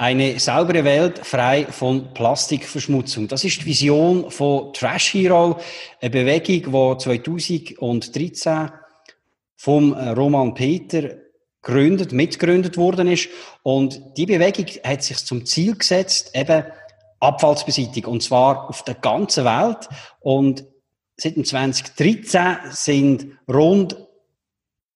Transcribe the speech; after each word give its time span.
Eine 0.00 0.38
saubere 0.38 0.84
Welt 0.84 1.26
frei 1.26 1.66
von 1.66 2.14
Plastikverschmutzung. 2.14 3.26
Das 3.26 3.42
ist 3.42 3.62
die 3.62 3.66
Vision 3.66 4.30
von 4.30 4.72
Trash 4.72 5.12
Hero, 5.12 5.58
eine 6.00 6.10
Bewegung, 6.10 6.72
die 6.72 7.02
2013 7.02 8.70
vom 9.56 9.92
Roman 9.92 10.54
Peter 10.54 11.16
gegründet, 11.62 12.12
mitgegründet 12.12 12.76
worden 12.76 13.08
ist. 13.08 13.28
Und 13.64 14.00
die 14.16 14.26
Bewegung 14.26 14.66
hat 14.84 15.02
sich 15.02 15.16
zum 15.16 15.44
Ziel 15.44 15.76
gesetzt, 15.76 16.30
eben 16.32 16.62
Abfallsbeseitigung. 17.18 18.12
Und 18.12 18.22
zwar 18.22 18.68
auf 18.68 18.84
der 18.84 18.94
ganzen 18.94 19.44
Welt. 19.44 19.88
Und 20.20 20.64
seit 21.16 21.44
2013 21.44 22.56
sind 22.70 23.36
rund 23.48 23.96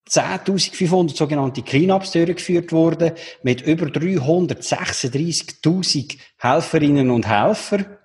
10.500 0.08 1.16
sogenannte 1.16 1.62
Cleanups 1.62 2.12
durchgeführt 2.12 2.70
worden, 2.72 3.12
mit 3.42 3.62
über 3.62 3.86
336.000 3.86 6.18
Helferinnen 6.38 7.10
und 7.10 7.26
Helfern. 7.26 7.98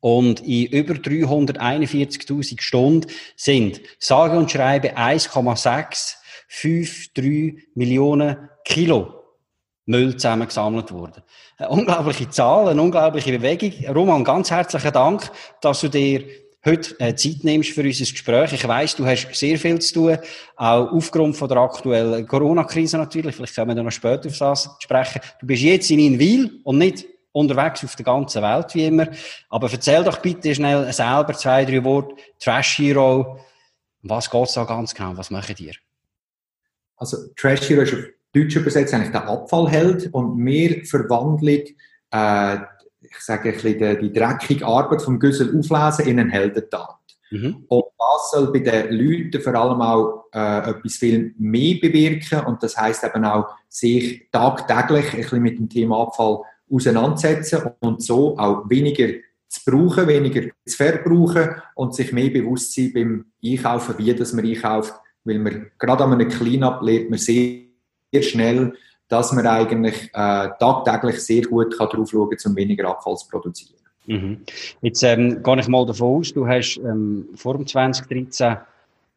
Und 0.00 0.40
in 0.40 0.66
über 0.66 0.94
341.000 0.94 2.60
Stunden 2.60 3.10
sind 3.36 3.80
sage 3.98 4.36
und 4.36 4.50
schreibe 4.50 4.98
1,653 4.98 7.68
Millionen 7.74 8.50
Kilo 8.66 9.24
Müll 9.86 10.16
zusammengesammelt 10.16 10.92
worden. 10.92 11.22
Eine 11.58 11.68
unglaubliche 11.68 12.30
Zahl, 12.30 12.68
eine 12.68 12.80
unglaubliche 12.80 13.32
Bewegung. 13.32 13.72
Roman, 13.94 14.24
ganz 14.24 14.50
herzlichen 14.50 14.92
Dank, 14.92 15.30
dass 15.60 15.82
du 15.82 15.88
dir 15.88 16.24
heute 16.64 16.98
äh, 17.00 17.14
Zeit 17.14 17.42
nimmst 17.42 17.70
für 17.70 17.82
unser 17.82 18.04
Gespräch. 18.04 18.52
Ich 18.52 18.66
weiss, 18.66 18.96
du 18.96 19.06
hast 19.06 19.28
sehr 19.34 19.58
viel 19.58 19.78
zu 19.80 19.94
tun, 19.94 20.18
auch 20.56 20.92
aufgrund 20.92 21.36
von 21.36 21.48
der 21.48 21.58
aktuellen 21.58 22.26
Corona-Krise 22.26 22.98
natürlich. 22.98 23.36
Vielleicht 23.36 23.54
können 23.54 23.68
wir 23.68 23.74
dann 23.74 23.84
noch 23.84 23.92
später 23.92 24.28
auf 24.28 24.38
das 24.38 24.70
sprechen. 24.78 25.20
Du 25.40 25.46
bist 25.46 25.62
jetzt 25.62 25.90
in 25.90 25.98
Inwil 25.98 26.60
und 26.64 26.78
nicht 26.78 27.06
unterwegs 27.32 27.84
auf 27.84 27.96
der 27.96 28.04
ganzen 28.04 28.42
Welt 28.42 28.74
wie 28.74 28.86
immer. 28.86 29.08
Aber 29.50 29.70
erzähl 29.70 30.04
doch 30.04 30.18
bitte 30.18 30.54
schnell 30.54 30.92
selber 30.92 31.34
zwei, 31.34 31.64
drei 31.64 31.82
Worte. 31.84 32.14
Trash 32.40 32.78
Hero. 32.78 33.40
Was 34.02 34.30
geht's 34.30 34.54
da 34.54 34.64
ganz 34.64 34.94
genau? 34.94 35.16
Was 35.16 35.30
machen 35.30 35.56
ihr? 35.58 35.74
Also 36.96 37.16
Trash 37.36 37.68
Hero 37.68 37.82
ist 37.82 37.94
auf 37.94 38.00
Deutsch 38.34 38.56
übersetzt 38.56 38.92
eigentlich 38.92 39.12
der 39.12 39.28
Abfallheld 39.28 40.12
und 40.12 40.44
wir 40.44 40.84
verwandeln 40.84 41.62
äh, 42.10 42.58
ich 43.16 43.24
sage 43.24 43.50
ein 43.50 43.54
bisschen, 43.54 44.00
die, 44.00 44.12
dreckige 44.12 44.66
Arbeit 44.66 45.02
vom 45.02 45.18
Güssel 45.18 45.56
auflesen 45.58 46.06
in 46.06 46.20
eine 46.20 46.30
Heldentat. 46.30 46.98
Mhm. 47.30 47.64
Und 47.68 47.84
das 47.98 48.30
soll 48.32 48.52
bei 48.52 48.60
den 48.60 48.92
Leuten 48.92 49.40
vor 49.40 49.54
allem 49.54 49.80
auch 49.80 50.24
äh, 50.32 50.70
etwas 50.70 50.96
viel 50.96 51.34
mehr 51.38 51.76
bewirken 51.80 52.40
und 52.46 52.62
das 52.62 52.76
heißt 52.76 53.04
eben 53.04 53.24
auch, 53.24 53.46
sich 53.68 54.28
tagtäglich 54.30 55.12
ein 55.12 55.20
bisschen 55.20 55.42
mit 55.42 55.58
dem 55.58 55.68
Thema 55.68 56.02
Abfall 56.02 56.40
auseinandersetzen 56.70 57.70
und 57.80 58.02
so 58.02 58.38
auch 58.38 58.68
weniger 58.68 59.08
zu 59.48 59.60
brauchen, 59.66 60.08
weniger 60.08 60.42
zu 60.66 60.76
verbrauchen 60.76 61.56
und 61.74 61.94
sich 61.94 62.12
mehr 62.12 62.30
bewusst 62.30 62.74
sein 62.74 62.92
beim 62.92 63.26
Einkaufen, 63.44 63.94
wie 63.98 64.14
das 64.14 64.32
man 64.32 64.44
einkauft, 64.44 64.94
weil 65.24 65.38
man 65.38 65.70
gerade 65.78 66.04
an 66.04 66.12
einem 66.12 66.28
Cleanup 66.28 66.82
lernt 66.82 67.10
man 67.10 67.18
sehr, 67.18 67.62
sehr 68.12 68.22
schnell, 68.22 68.74
dass 69.08 69.32
man 69.32 69.46
eigentlich 69.46 70.10
äh, 70.14 70.48
tagtäglich 70.58 71.22
sehr 71.22 71.42
gut 71.42 71.76
kann 71.76 71.88
drauf 71.88 72.10
schauen 72.10 72.30
kann, 72.30 72.52
um 72.52 72.56
weniger 72.56 72.88
Abfall 72.88 73.16
zu 73.16 73.28
produzieren. 73.28 73.74
Mhm. 74.06 74.40
Jetzt 74.82 75.02
ähm, 75.02 75.42
gehe 75.42 75.60
ich 75.60 75.68
mal 75.68 75.86
davon 75.86 76.18
aus, 76.20 76.32
du 76.32 76.46
hast 76.46 76.76
ähm, 76.78 77.28
vor 77.34 77.56
dem 77.56 77.66
2013 77.66 78.46
äh, 78.46 78.56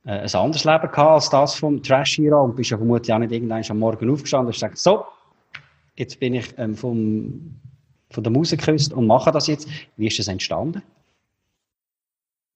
ein 0.06 0.34
anderes 0.34 0.64
Leben 0.64 0.82
gehabt 0.82 0.98
als 0.98 1.30
das 1.30 1.56
vom 1.56 1.84
Trash 1.84 2.18
Hero 2.18 2.44
und 2.44 2.56
bist 2.56 2.70
ja 2.70 2.78
vermutlich 2.78 3.14
auch 3.14 3.20
nicht 3.20 3.32
irgendwann 3.32 3.64
am 3.68 3.80
Morgen 3.80 4.10
aufgestanden 4.10 4.48
und 4.48 4.54
gesagt, 4.54 4.78
so, 4.78 5.04
jetzt 5.96 6.20
bin 6.20 6.36
ich 6.36 6.54
ähm, 6.58 6.76
vom, 6.76 7.56
von 8.10 8.24
der 8.24 8.32
Musikküste 8.32 8.96
und 8.96 9.08
mache 9.08 9.32
das 9.32 9.48
jetzt. 9.48 9.68
Wie 9.98 10.08
ist 10.08 10.20
das 10.20 10.28
entstanden? 10.28 10.82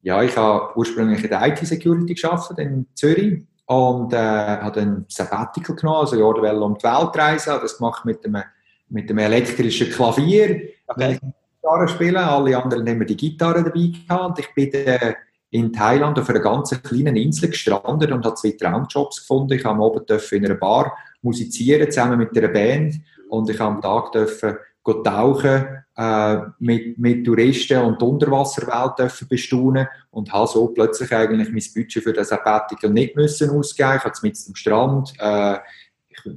Ja, 0.03 0.23
ich 0.23 0.35
habe 0.35 0.75
ursprünglich 0.77 1.23
in 1.23 1.29
der 1.29 1.45
IT-Security 1.47 2.13
geschafft 2.13 2.57
in 2.57 2.87
Zürich 2.95 3.43
und 3.65 4.13
äh, 4.13 4.17
habe 4.17 4.81
ein 4.81 5.05
Sabbatical 5.07 5.75
genommen, 5.75 5.99
also 6.01 6.15
Jahre 6.17 6.63
um 6.63 6.77
die 6.77 6.83
Welt 6.83 7.17
reisen, 7.17 7.53
habe 7.53 7.63
das 7.63 7.77
gemacht 7.77 8.05
mit 8.05 8.25
einem, 8.25 8.43
mit 8.89 9.09
einem 9.09 9.19
elektrischen 9.19 9.89
Klavier, 9.89 10.69
okay. 10.87 11.19
Gitarre 11.61 11.87
spielen, 11.87 12.17
alle 12.17 12.57
anderen 12.57 12.87
haben 12.87 13.05
die 13.05 13.15
Gitarre 13.15 13.63
dabei 13.63 13.91
gehabt 14.07 14.25
und 14.25 14.39
ich 14.39 14.53
bin 14.53 14.73
äh, 14.73 15.13
in 15.51 15.71
Thailand 15.71 16.17
auf 16.17 16.29
einer 16.29 16.39
ganz 16.39 16.69
kleinen 16.81 17.15
Insel 17.15 17.49
gestrandet 17.49 18.11
und 18.11 18.25
habe 18.25 18.35
zwei 18.35 18.51
Traumjobs 18.51 19.17
gefunden. 19.17 19.53
Ich 19.53 19.65
habe 19.65 19.75
am 19.75 19.83
Abend 19.83 20.09
in 20.09 20.45
einer 20.45 20.55
Bar 20.55 20.97
musizieren, 21.21 21.91
zusammen 21.91 22.17
mit 22.17 22.35
einer 22.37 22.47
Band 22.47 22.95
und 23.29 23.49
ich 23.49 23.59
habe 23.59 23.75
am 23.75 23.81
Tag 23.81 24.11
dürfen 24.13 24.57
tauchen, 24.83 25.80
äh, 26.01 26.37
mit, 26.57 26.97
mit 26.97 27.25
Touristen 27.25 27.77
und 27.77 28.01
die 28.01 28.05
Unterwasserwelt 28.05 28.97
dürfen 28.97 29.27
bestaunen 29.27 29.87
und 30.09 30.33
habe 30.33 30.47
so 30.47 30.67
plötzlich 30.69 31.13
eigentlich 31.13 31.49
mein 31.49 31.63
Budget 31.75 32.03
für 32.03 32.11
das 32.11 32.29
Sabbatical 32.29 32.89
nicht 32.89 33.15
müssen 33.15 33.51
ausgeben. 33.51 33.97
Ich 33.97 34.03
habe 34.03 34.15
mit 34.23 34.37
am 34.47 34.55
Strand, 34.55 35.13
äh, 35.19 35.59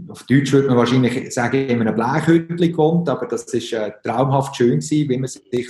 auf 0.08 0.22
Deutsch 0.24 0.52
würde 0.52 0.68
man 0.68 0.76
wahrscheinlich 0.76 1.32
sagen, 1.32 1.66
in 1.66 1.80
einem 1.80 1.94
Blechhütchen 1.94 2.56
gewohnt, 2.56 3.08
aber 3.08 3.26
das 3.26 3.44
ist 3.44 3.72
äh, 3.72 3.92
traumhaft 4.02 4.54
schön 4.54 4.80
gewesen, 4.80 5.08
wie 5.08 5.16
man 5.16 5.28
sich 5.28 5.68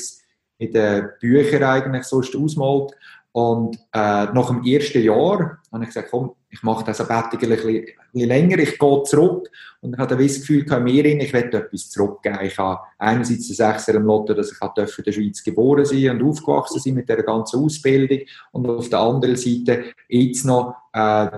in 0.59 0.73
den 0.73 1.11
Büchern 1.21 1.63
eigentlich 1.63 2.05
sonst 2.05 2.35
ausmalt. 2.35 2.93
Und 3.31 3.77
äh, 3.93 4.25
nach 4.27 4.47
dem 4.49 4.65
ersten 4.65 5.03
Jahr 5.03 5.59
habe 5.73 5.83
ich 5.83 5.89
gesagt, 5.89 6.09
komm, 6.11 6.35
ich 6.51 6.63
mache 6.63 6.85
das 6.85 6.99
Sabbatical 6.99 7.51
ein 7.51 7.57
bisschen, 7.57 7.77
ein 7.77 7.85
bisschen 8.13 8.29
länger, 8.29 8.59
ich 8.59 8.79
gehe 8.79 9.03
zurück. 9.05 9.51
Und 9.85 9.93
ich 9.93 9.99
hatte 9.99 10.17
das 10.17 10.41
Gefühl, 10.41 10.65
mir 10.81 11.05
in, 11.05 11.21
ich 11.21 11.35
möchte 11.35 11.59
etwas 11.59 11.91
zurückgeben. 11.91 12.39
Ich 12.43 12.57
habe 12.57 12.81
einerseits 12.97 13.49
den 13.49 13.55
Sechser 13.55 13.95
im 13.95 14.07
Lotto, 14.07 14.33
dass 14.33 14.51
ich 14.51 14.59
in 14.59 15.05
der 15.05 15.13
Schweiz 15.13 15.45
geboren 15.45 15.85
sein 15.85 16.09
und 16.09 16.23
aufgewachsen 16.23 16.81
sein 16.81 16.95
mit 16.95 17.07
dieser 17.07 17.23
ganzen 17.23 17.63
Ausbildung. 17.63 18.21
Und 18.53 18.67
auf 18.67 18.89
der 18.89 19.01
anderen 19.01 19.37
Seite 19.37 19.85
jetzt 20.09 20.47
noch 20.47 20.75
äh, 20.95 21.29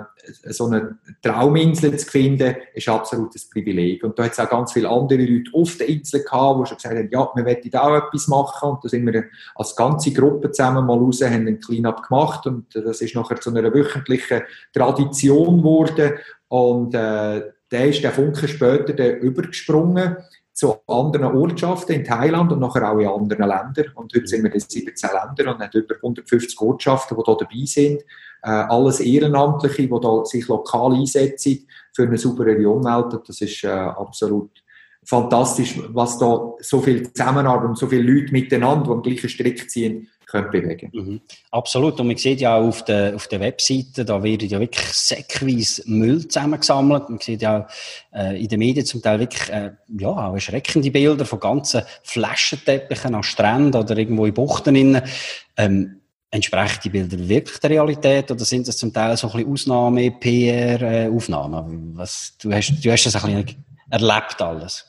so 0.50 0.66
eine 0.66 0.96
Trauminsel 1.20 1.96
zu 1.96 2.06
finden, 2.06 2.54
ist 2.72 2.88
absolut 2.88 3.34
ein 3.34 3.42
Privileg. 3.52 4.04
Und 4.04 4.16
da 4.16 4.22
hat 4.22 4.32
es 4.32 4.38
auch 4.38 4.48
ganz 4.48 4.72
viele 4.72 4.90
andere 4.90 5.24
Leute 5.24 5.50
auf 5.52 5.76
der 5.78 5.88
Insel 5.88 6.22
gehabt, 6.22 6.60
die 6.60 6.68
schon 6.68 6.76
gesagt 6.76 6.94
haben, 6.94 7.08
ja, 7.10 7.28
wir 7.34 7.44
wollen 7.44 7.74
auch 7.74 8.06
etwas 8.06 8.28
machen. 8.28 8.70
Und 8.70 8.84
da 8.84 8.88
sind 8.88 9.12
wir 9.12 9.24
als 9.56 9.74
ganze 9.74 10.12
Gruppe 10.12 10.52
zusammen 10.52 10.86
mal 10.86 10.96
raus, 10.96 11.20
haben 11.20 11.34
einen 11.34 11.58
Clean-Up 11.58 12.06
gemacht. 12.06 12.46
Und 12.46 12.66
das 12.76 13.00
ist 13.00 13.16
nachher 13.16 13.40
zu 13.40 13.50
einer 13.50 13.74
wöchentlichen 13.74 14.42
Tradition 14.72 15.58
geworden. 15.58 16.12
Und 16.48 16.94
äh, 16.94 17.42
der 17.70 17.88
ist 17.88 18.02
der 18.02 18.12
Funke 18.12 18.48
später 18.48 18.92
der 18.92 19.20
übergesprungen 19.20 20.16
zu 20.52 20.76
anderen 20.86 21.36
Ortschaften 21.36 21.92
in 21.92 22.04
Thailand 22.04 22.50
und 22.50 22.60
nachher 22.60 22.90
auch 22.90 22.98
in 22.98 23.08
anderen 23.08 23.48
Ländern. 23.48 23.92
Und 23.94 24.14
heute 24.14 24.26
sind 24.26 24.42
wir 24.42 24.54
in 24.54 24.60
17 24.60 25.10
Ländern 25.10 25.54
und 25.54 25.62
haben 25.62 25.78
über 25.78 25.96
150 25.96 26.58
Ortschaften, 26.60 27.16
die 27.16 27.22
hier 27.24 27.36
dabei 27.36 27.64
sind. 27.66 28.00
Äh, 28.42 28.50
alles 28.50 29.00
Ehrenamtliche, 29.00 29.82
die 29.82 30.00
da 30.00 30.24
sich 30.24 30.48
lokal 30.48 30.94
einsetzen 30.94 31.66
für 31.94 32.04
eine 32.04 32.16
saubere 32.16 32.68
Umwelt. 32.68 33.20
Das 33.28 33.40
ist 33.42 33.64
äh, 33.64 33.68
absolut 33.68 34.50
fantastisch, 35.04 35.78
was 35.90 36.18
da 36.18 36.54
so 36.60 36.80
viel 36.80 37.12
Zusammenarbeit 37.12 37.68
und 37.68 37.78
so 37.78 37.86
viele 37.86 38.10
Leute 38.10 38.32
miteinander, 38.32 38.84
die 38.86 38.90
am 38.92 39.02
gleichen 39.02 39.28
Strick 39.28 39.70
ziehen, 39.70 40.08
können 40.26 40.50
bewegen. 40.50 40.90
Mhm. 40.92 41.22
Absolut. 41.50 41.98
Und 42.00 42.08
man 42.08 42.16
sieht 42.16 42.40
ja 42.40 42.56
auch 42.56 42.66
auf 42.66 42.84
der, 42.84 43.14
auf 43.14 43.28
der 43.28 43.38
Webseite, 43.40 44.04
da 44.04 44.22
werden 44.22 44.46
ja 44.48 44.60
wirklich 44.60 44.86
säckweise 44.88 45.82
Müll 45.86 46.28
zusammengesammelt. 46.28 47.08
Man 47.08 47.20
sieht 47.20 47.40
ja 47.42 47.60
auch 47.60 47.66
äh, 48.12 48.38
in 48.40 48.48
den 48.48 48.58
Medien 48.58 48.84
zum 48.84 49.00
Teil 49.00 49.20
wirklich 49.20 49.48
äh, 49.50 49.70
ja, 49.98 50.08
auch 50.08 50.34
erschreckende 50.34 50.90
Bilder 50.90 51.24
von 51.24 51.40
ganzen 51.40 51.82
Flaschenteppichen 52.02 53.14
an 53.14 53.22
Stränden 53.22 53.80
oder 53.80 53.96
irgendwo 53.96 54.26
in 54.26 54.34
Buchten. 54.34 55.00
Ähm, 55.56 56.00
entsprechen 56.30 56.80
die 56.84 56.90
Bilder 56.90 57.16
wirklich 57.28 57.58
der 57.58 57.70
Realität 57.70 58.30
oder 58.30 58.44
sind 58.44 58.68
das 58.68 58.76
zum 58.76 58.92
Teil 58.92 59.16
so 59.16 59.28
ein 59.28 59.32
bisschen 59.32 59.52
Ausnahme-PR-Aufnahmen? 59.52 61.92
Äh, 61.92 62.06
du, 62.42 62.52
hast, 62.52 62.84
du 62.84 62.90
hast 62.90 63.06
das 63.06 63.24
ein 63.24 63.44
bisschen 63.44 63.64
erlebt 63.90 64.42
alles. 64.42 64.84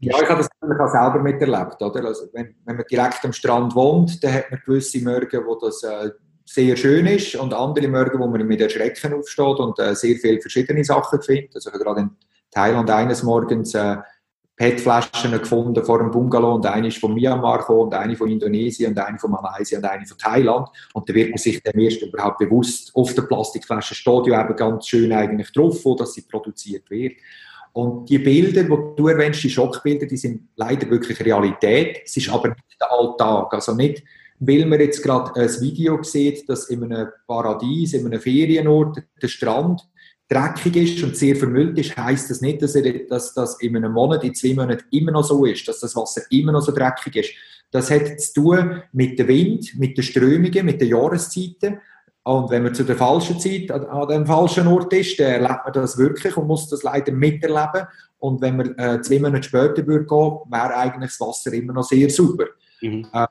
Ja, 0.00 0.16
ich 0.16 0.28
habe 0.28 0.38
das 0.38 0.48
natürlich 0.60 0.80
auch 0.80 0.90
selber 0.90 1.18
miterlebt. 1.22 1.82
Oder? 1.82 2.06
Also 2.06 2.26
wenn, 2.32 2.54
wenn 2.64 2.76
man 2.76 2.84
direkt 2.90 3.24
am 3.24 3.32
Strand 3.32 3.74
wohnt, 3.74 4.22
dann 4.24 4.32
hat 4.32 4.50
man 4.50 4.60
gewisse 4.64 5.02
Morgen, 5.04 5.46
wo 5.46 5.56
das 5.56 5.82
äh, 5.82 6.10
sehr 6.46 6.76
schön 6.76 7.06
ist 7.06 7.36
und 7.36 7.52
andere 7.52 7.86
Morgen, 7.86 8.18
wo 8.18 8.26
man 8.26 8.46
mit 8.46 8.60
Erschrecken 8.60 9.14
aufsteht 9.14 9.58
und 9.58 9.78
äh, 9.78 9.94
sehr 9.94 10.16
viele 10.16 10.40
verschiedene 10.40 10.82
Sachen 10.84 11.20
findet. 11.20 11.54
Also 11.54 11.70
gerade 11.70 12.00
in 12.00 12.10
Thailand 12.50 12.90
eines 12.90 13.22
Morgens 13.22 13.74
äh, 13.74 13.98
PET-Flaschen 14.56 15.32
gefunden 15.32 15.82
vor 15.84 16.00
einem 16.00 16.10
Bungalow 16.10 16.54
und 16.54 16.66
eine 16.66 16.88
ist 16.88 16.98
von 16.98 17.14
Myanmar 17.14 17.60
gekommen 17.60 17.80
und 17.80 17.94
eine 17.94 18.14
von 18.16 18.28
Indonesien 18.28 18.90
und 18.92 18.98
eine 18.98 19.18
von 19.18 19.30
Malaysia 19.30 19.78
und 19.78 19.84
eine 19.86 20.04
von 20.04 20.18
Thailand. 20.18 20.68
Und 20.92 21.08
da 21.08 21.14
wird 21.14 21.30
man 21.30 21.38
sich 21.38 21.62
dann 21.62 21.78
erst 21.80 22.02
überhaupt 22.02 22.38
bewusst, 22.38 22.90
auf 22.94 23.14
der 23.14 23.22
Plastikflasche 23.22 23.94
steht 23.94 24.26
ja 24.26 24.44
eben 24.44 24.56
ganz 24.56 24.86
schön 24.86 25.12
eigentlich 25.12 25.50
drauf, 25.52 25.78
wo 25.84 25.94
dass 25.94 26.12
sie 26.14 26.22
produziert 26.22 26.90
wird. 26.90 27.14
Und 27.72 28.08
die 28.08 28.18
Bilder, 28.18 28.64
die 28.64 28.96
du 28.96 29.08
erwähnst, 29.08 29.42
die 29.42 29.50
Schockbilder, 29.50 30.06
die 30.06 30.16
sind 30.16 30.48
leider 30.56 30.88
wirklich 30.90 31.20
Realität. 31.24 32.02
Es 32.04 32.16
ist 32.16 32.28
aber 32.28 32.48
nicht 32.48 32.80
der 32.80 32.90
Alltag. 32.92 33.54
Also 33.54 33.74
nicht, 33.74 34.02
weil 34.40 34.66
man 34.66 34.80
jetzt 34.80 35.02
gerade 35.02 35.34
ein 35.38 35.60
Video 35.60 36.02
sieht, 36.02 36.48
dass 36.48 36.68
in 36.68 36.84
einem 36.84 37.08
Paradies, 37.26 37.92
in 37.92 38.06
einem 38.06 38.20
Ferienort 38.20 39.02
der 39.20 39.28
Strand 39.28 39.82
dreckig 40.28 40.76
ist 40.76 41.02
und 41.02 41.16
sehr 41.16 41.36
vermüllt 41.36 41.78
ist, 41.78 41.96
heisst 41.96 42.30
das 42.30 42.40
nicht, 42.40 42.62
dass, 42.62 42.74
er, 42.74 43.06
dass 43.06 43.34
das 43.34 43.60
in 43.60 43.76
einem 43.76 43.92
Monat, 43.92 44.24
in 44.24 44.34
zwei 44.34 44.54
Monaten 44.54 44.84
immer 44.90 45.12
noch 45.12 45.24
so 45.24 45.44
ist, 45.44 45.66
dass 45.68 45.80
das 45.80 45.94
Wasser 45.96 46.22
immer 46.30 46.52
noch 46.52 46.62
so 46.62 46.72
dreckig 46.72 47.16
ist. 47.16 47.30
Das 47.70 47.90
hat 47.90 48.20
zu 48.20 48.34
tun 48.34 48.82
mit 48.92 49.18
dem 49.18 49.28
Wind, 49.28 49.78
mit 49.78 49.96
den 49.96 50.04
Strömungen, 50.04 50.66
mit 50.66 50.80
den 50.80 50.88
Jahreszeiten. 50.88 51.80
Und 52.22 52.50
wenn 52.50 52.62
man 52.62 52.74
zu 52.74 52.84
der 52.84 52.96
falschen 52.96 53.40
Zeit 53.40 53.70
an, 53.70 53.84
an 53.84 54.08
dem 54.08 54.26
falschen 54.26 54.66
Ort 54.66 54.92
ist, 54.92 55.18
dann 55.18 55.42
erlebt 55.42 55.64
man 55.64 55.72
das 55.72 55.96
wirklich 55.96 56.36
und 56.36 56.46
muss 56.46 56.68
das 56.68 56.82
leider 56.82 57.12
miterleben. 57.12 57.86
Und 58.18 58.42
wenn 58.42 58.56
man 58.58 58.78
äh, 58.78 59.00
zwei 59.00 59.18
Monate 59.18 59.44
später 59.44 59.86
würde 59.86 60.04
gehen, 60.04 60.38
wäre 60.50 60.76
eigentlich 60.76 61.10
das 61.10 61.20
Wasser 61.20 61.52
immer 61.52 61.72
noch 61.72 61.84
sehr 61.84 62.10
sauber. 62.10 62.46
Mhm. 62.82 63.06
Äh, 63.12 63.26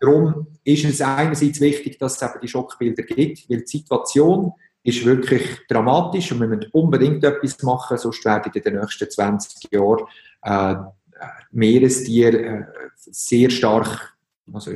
darum 0.00 0.46
ist 0.64 0.84
es 0.84 1.02
einerseits 1.02 1.60
wichtig, 1.60 1.98
dass 1.98 2.16
es 2.16 2.22
eben 2.22 2.40
die 2.42 2.48
Schockbilder 2.48 3.02
gibt, 3.02 3.48
weil 3.50 3.60
die 3.60 3.78
Situation 3.78 4.52
ist 4.82 5.04
wirklich 5.04 5.42
dramatisch 5.68 6.32
und 6.32 6.40
wir 6.40 6.48
müssen 6.48 6.70
unbedingt 6.72 7.22
etwas 7.22 7.62
machen, 7.62 7.98
sonst 7.98 8.24
werden 8.24 8.50
in 8.54 8.62
den 8.62 8.80
nächsten 8.80 9.10
20 9.10 9.70
Jahren 9.70 10.06
äh, 10.42 10.76
Meerestiere 11.52 12.38
äh, 12.38 12.64
sehr 12.96 13.50
stark, 13.50 14.14
also, 14.54 14.72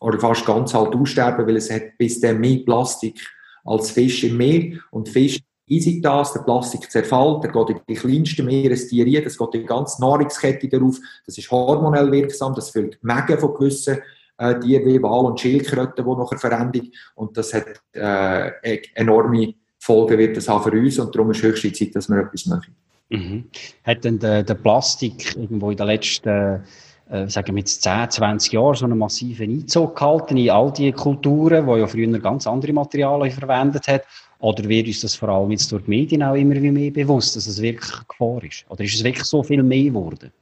oder 0.00 0.18
fast 0.18 0.46
ganz 0.46 0.74
halt 0.74 0.94
aussterben, 0.94 1.46
weil 1.46 1.56
es 1.56 1.70
hat 1.70 1.98
bis 1.98 2.20
dann 2.20 2.40
mehr 2.40 2.58
Plastik 2.64 3.20
als 3.64 3.90
Fisch 3.90 4.24
im 4.24 4.36
Meer 4.36 4.78
und 4.90 5.08
Fisch 5.08 5.40
easy 5.66 6.00
das, 6.00 6.32
der 6.32 6.40
Plastik 6.40 6.90
zerfällt, 6.90 7.44
der 7.44 7.50
geht 7.50 7.70
in 7.70 7.80
die 7.88 7.94
kleinsten 7.94 8.44
Meerestiere 8.44 9.22
das 9.22 9.38
geht 9.38 9.54
in 9.54 9.60
die 9.62 9.66
ganze 9.66 10.00
Nahrungskette 10.00 10.68
darauf, 10.68 10.98
das 11.24 11.38
ist 11.38 11.50
hormonell 11.50 12.10
wirksam, 12.12 12.54
das 12.54 12.70
füllt 12.70 13.02
Mengen 13.02 13.38
von 13.38 13.54
gewissen 13.54 13.98
äh, 14.38 14.58
Tiere 14.60 14.84
wie 14.84 15.02
Wal 15.02 15.26
und 15.26 15.40
Schildkröten, 15.40 16.04
die 16.04 16.16
nachher 16.16 16.38
verändern. 16.38 16.90
Und 17.14 17.36
das 17.36 17.54
hat 17.54 17.80
äh, 17.94 18.48
e-, 18.62 18.82
enorme 18.94 19.54
Folgen 19.78 20.18
wird 20.18 20.36
das 20.36 20.48
haben 20.48 20.64
für 20.64 20.72
uns 20.72 20.98
und 20.98 21.14
darum 21.14 21.30
ist 21.30 21.42
höchste 21.42 21.72
Zeit, 21.72 21.94
dass 21.94 22.08
wir 22.08 22.18
etwas 22.18 22.46
machen. 22.46 22.74
Mhm. 23.10 23.44
Hat 23.82 24.04
denn 24.04 24.18
der, 24.18 24.42
der 24.42 24.54
Plastik 24.54 25.36
irgendwo 25.36 25.70
in 25.70 25.76
den 25.76 25.86
letzten 25.86 26.62
äh, 27.10 27.28
sagen 27.28 27.54
wir 27.54 27.60
jetzt 27.60 27.82
10, 27.82 28.10
20 28.10 28.52
Jahren 28.52 28.74
so 28.74 28.84
einen 28.84 28.98
massiven 28.98 29.50
Einzug 29.50 29.96
gehalten 29.96 30.36
in 30.36 30.50
all 30.50 30.72
die 30.72 30.92
Kulturen, 30.92 31.66
die 31.66 31.80
ja 31.80 31.86
früher 31.86 32.18
ganz 32.18 32.46
andere 32.46 32.72
Materialien 32.72 33.32
verwendet 33.32 33.86
hat? 33.88 34.04
Oder 34.40 34.68
wird 34.68 34.86
uns 34.86 35.00
das 35.00 35.14
vor 35.14 35.28
allem 35.28 35.50
jetzt 35.50 35.70
durch 35.72 35.84
die 35.84 35.90
Medien 35.90 36.22
auch 36.22 36.34
immer 36.34 36.54
mehr 36.54 36.90
bewusst, 36.90 37.36
dass 37.36 37.46
es 37.46 37.60
wirklich 37.60 37.92
Gefahr 38.08 38.42
ist? 38.42 38.64
Oder 38.68 38.84
ist 38.84 38.94
es 38.94 39.04
wirklich 39.04 39.24
so 39.24 39.42
viel 39.42 39.62
mehr 39.62 39.84
geworden? 39.84 40.32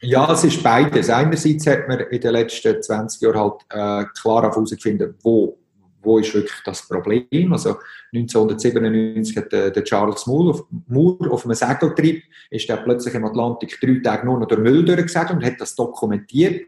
Ja, 0.00 0.32
es 0.32 0.42
ist 0.42 0.62
beides. 0.62 1.08
Einerseits 1.10 1.66
hat 1.66 1.86
man 1.86 2.00
in 2.00 2.20
den 2.20 2.32
letzten 2.32 2.82
20 2.82 3.22
Jahren 3.22 3.38
halt 3.38 3.60
äh, 3.70 4.04
klar 4.20 4.42
herausgefunden, 4.42 5.14
wo, 5.22 5.56
wo 6.02 6.18
ist 6.18 6.34
wirklich 6.34 6.60
das 6.64 6.86
Problem. 6.86 7.52
Also 7.52 7.76
1997 8.12 9.36
hat 9.36 9.52
der, 9.52 9.70
der 9.70 9.84
Charles 9.84 10.26
Moore 10.26 10.50
auf, 10.50 11.30
auf 11.30 11.44
einem 11.44 11.54
Segeltrip 11.54 12.22
ist 12.50 12.68
der 12.68 12.76
plötzlich 12.78 13.14
im 13.14 13.24
Atlantik 13.24 13.78
drei 13.80 14.00
Tage 14.02 14.26
nur 14.26 14.40
noch 14.40 14.48
durch 14.48 14.60
Müll 14.60 14.84
durchgesegelt 14.84 15.30
und 15.30 15.44
hat 15.44 15.60
das 15.60 15.74
dokumentiert. 15.74 16.66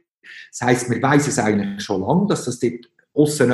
Das 0.50 0.62
heißt, 0.62 0.90
wir 0.90 1.02
wissen 1.02 1.30
es 1.30 1.38
eigentlich 1.38 1.82
schon 1.82 2.00
lange, 2.00 2.26
dass 2.28 2.44
das 2.44 2.58
dort 2.58 2.88
aussen 3.14 3.52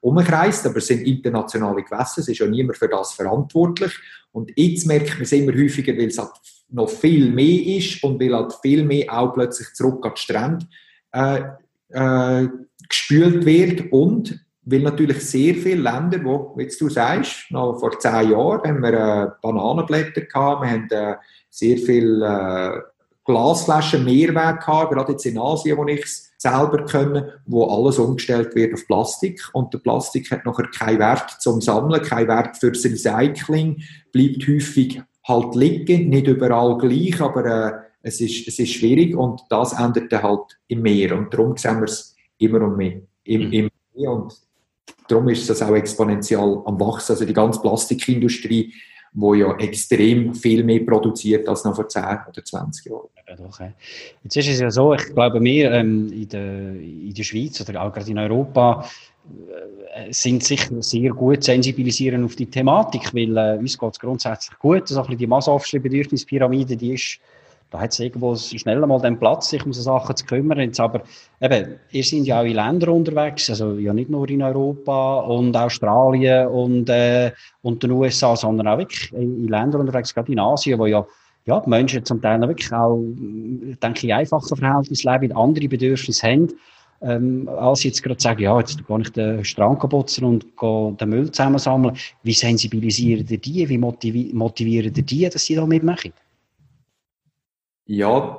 umkreist, 0.00 0.66
aber 0.66 0.78
es 0.78 0.86
sind 0.86 1.06
internationale 1.06 1.82
Gewässer, 1.82 2.20
es 2.20 2.28
ist 2.28 2.38
ja 2.38 2.46
niemand 2.46 2.78
für 2.78 2.88
das 2.88 3.12
verantwortlich. 3.12 3.92
Und 4.32 4.50
jetzt 4.56 4.86
merkt 4.86 5.14
man 5.14 5.22
es 5.22 5.32
immer 5.32 5.52
häufiger, 5.52 5.92
weil 5.92 6.08
es 6.08 6.18
halt 6.18 6.32
noch 6.70 6.88
viel 6.88 7.30
mehr 7.30 7.78
ist 7.78 8.02
und 8.02 8.20
weil 8.20 8.34
halt 8.34 8.54
viel 8.62 8.84
mehr 8.84 9.12
auch 9.12 9.34
plötzlich 9.34 9.68
zurück 9.74 10.04
an 10.06 10.12
die 10.16 10.20
Strände 10.20 10.66
äh, 11.12 11.42
äh, 11.90 12.48
gespült 12.88 13.44
wird 13.44 13.92
und 13.92 14.40
weil 14.66 14.80
natürlich 14.80 15.20
sehr 15.20 15.54
viele 15.54 15.82
Länder, 15.82 16.24
wo, 16.24 16.54
wie 16.56 16.66
du 16.66 16.88
sagst, 16.88 17.50
noch 17.50 17.78
vor 17.78 17.98
zehn 17.98 18.30
Jahren 18.30 18.68
haben 18.68 18.82
wir 18.82 18.92
äh, 18.92 19.30
Bananenblätter 19.42 20.22
gehabt, 20.22 20.62
wir 20.62 20.70
haben 20.70 20.88
äh, 20.90 21.16
sehr 21.50 21.76
viele 21.76 22.26
äh, 22.26 22.80
Glasflaschen 23.24 24.04
Mehrweg 24.04 24.60
gehabt, 24.60 24.92
gerade 24.92 25.12
jetzt 25.12 25.26
in 25.26 25.38
Asien, 25.38 25.78
wo 25.78 25.86
ich 25.86 26.02
es 26.02 26.32
selber 26.36 26.84
können, 26.84 27.24
wo 27.46 27.64
alles 27.64 27.98
umgestellt 27.98 28.54
wird 28.54 28.74
auf 28.74 28.86
Plastik 28.86 29.40
und 29.54 29.72
der 29.72 29.78
Plastik 29.78 30.30
hat 30.30 30.44
nachher 30.44 30.66
keinen 30.66 30.98
Wert 30.98 31.30
zum 31.40 31.60
Sammeln, 31.60 32.02
keinen 32.02 32.28
Wert 32.28 32.58
fürs 32.58 32.84
Recycling, 32.84 33.82
bleibt 34.12 34.46
häufig 34.46 35.00
halt 35.26 35.54
liegen, 35.54 36.10
nicht 36.10 36.26
überall 36.26 36.76
gleich, 36.76 37.20
aber 37.20 37.44
äh, 37.46 37.72
es, 38.02 38.20
ist, 38.20 38.46
es 38.46 38.58
ist 38.58 38.74
schwierig 38.74 39.16
und 39.16 39.40
das 39.48 39.72
ändert 39.72 40.12
dann 40.12 40.22
halt 40.22 40.58
im 40.68 40.82
Meer 40.82 41.16
und 41.16 41.32
darum 41.32 41.56
sehen 41.56 41.78
wir 41.78 41.84
es 41.84 42.14
immer 42.36 42.60
und 42.60 42.76
mehr. 42.76 43.00
Im, 43.24 43.46
mhm. 43.46 43.52
im 43.52 43.70
Meer 43.94 44.10
und 44.10 44.34
darum 45.08 45.28
ist 45.28 45.48
das 45.48 45.62
auch 45.62 45.74
exponentiell 45.74 46.62
am 46.64 46.78
Wachsen. 46.80 47.12
Also 47.12 47.24
die 47.24 47.32
ganze 47.32 47.60
Plastikindustrie, 47.60 48.72
wo 49.12 49.34
ja 49.34 49.56
extrem 49.58 50.34
viel 50.34 50.64
mehr 50.64 50.80
produziert 50.80 51.48
als 51.48 51.64
noch 51.64 51.74
vor 51.74 51.88
10 51.88 52.02
oder 52.28 52.44
20 52.44 52.86
Jahren. 52.86 53.08
Ja, 53.28 53.36
doch, 53.36 53.58
Jetzt 54.22 54.36
ist 54.36 54.48
es 54.48 54.60
ja 54.60 54.70
so, 54.70 54.94
ich 54.94 55.14
glaube, 55.14 55.40
wir 55.40 55.72
ähm, 55.72 56.12
in, 56.12 56.28
der, 56.28 56.74
in 56.74 57.14
der 57.14 57.22
Schweiz 57.22 57.60
oder 57.60 57.82
auch 57.82 57.92
gerade 57.92 58.10
in 58.10 58.18
Europa 58.18 58.84
äh, 59.94 60.12
sind 60.12 60.42
sicher 60.44 60.82
sehr 60.82 61.10
gut 61.10 61.44
sensibilisieren 61.44 62.24
auf 62.24 62.36
die 62.36 62.46
Thematik, 62.46 63.14
weil 63.14 63.36
äh, 63.36 63.58
uns 63.58 63.78
geht 63.78 63.92
es 63.92 63.98
grundsätzlich 63.98 64.58
gut. 64.58 64.82
Also 64.82 65.02
die 65.02 65.26
Maslow'sche 65.26 65.80
Bedürfnispyramide, 65.80 66.76
die 66.76 66.94
ist, 66.94 67.20
da 67.74 67.80
hat 67.80 67.90
es 67.90 67.98
irgendwo 67.98 68.36
schnell 68.36 68.78
mal 68.86 69.00
den 69.00 69.18
Platz, 69.18 69.50
sich 69.50 69.66
um 69.66 69.72
so 69.72 69.82
Sachen 69.82 70.14
zu 70.14 70.24
kümmern. 70.26 70.60
Jetzt 70.60 70.78
aber, 70.78 71.02
eben, 71.40 71.74
ihr 71.90 72.04
seid 72.04 72.22
ja 72.22 72.40
auch 72.40 72.44
in 72.44 72.54
Ländern 72.54 72.90
unterwegs, 72.90 73.50
also 73.50 73.72
ja 73.74 73.92
nicht 73.92 74.10
nur 74.10 74.30
in 74.30 74.42
Europa 74.42 75.20
und 75.22 75.56
Australien 75.56 76.46
und, 76.46 76.88
äh, 76.88 77.32
und 77.62 77.82
den 77.82 77.90
USA, 77.90 78.36
sondern 78.36 78.68
auch 78.68 78.78
wirklich 78.78 79.12
in 79.12 79.48
Ländern 79.48 79.80
unterwegs, 79.80 80.14
gerade 80.14 80.30
in 80.30 80.38
Asien, 80.38 80.78
wo 80.78 80.86
ja 80.86 81.04
ja, 81.46 81.60
die 81.60 81.68
Menschen 81.68 82.04
zum 82.04 82.22
Teil 82.22 82.40
wirklich 82.40 82.72
auch, 82.72 82.96
denke 82.96 84.06
ich, 84.06 84.14
einfacher 84.14 84.56
Verhältnisse 84.56 85.10
leben, 85.10 85.36
andere 85.36 85.68
Bedürfnisse 85.68 86.26
haben 86.26 86.48
ähm, 87.02 87.48
als 87.48 87.82
jetzt 87.82 88.02
gerade 88.02 88.20
sagen, 88.20 88.42
ja, 88.42 88.58
jetzt 88.58 88.86
gehe 88.86 89.00
ich 89.00 89.10
den 89.10 89.44
Strand 89.44 89.80
putzen 89.80 90.24
und 90.24 90.56
gehe 90.56 90.92
den 90.92 91.08
Müll 91.08 91.30
zusammensammeln. 91.30 91.96
Wie 92.22 92.32
sensibilisieren 92.32 93.26
die? 93.26 93.68
Wie 93.68 93.78
motivieren 93.78 94.94
die, 94.94 95.28
dass 95.28 95.44
sie 95.44 95.56
da 95.56 95.66
mitmachen? 95.66 96.14
Ja, 97.86 98.38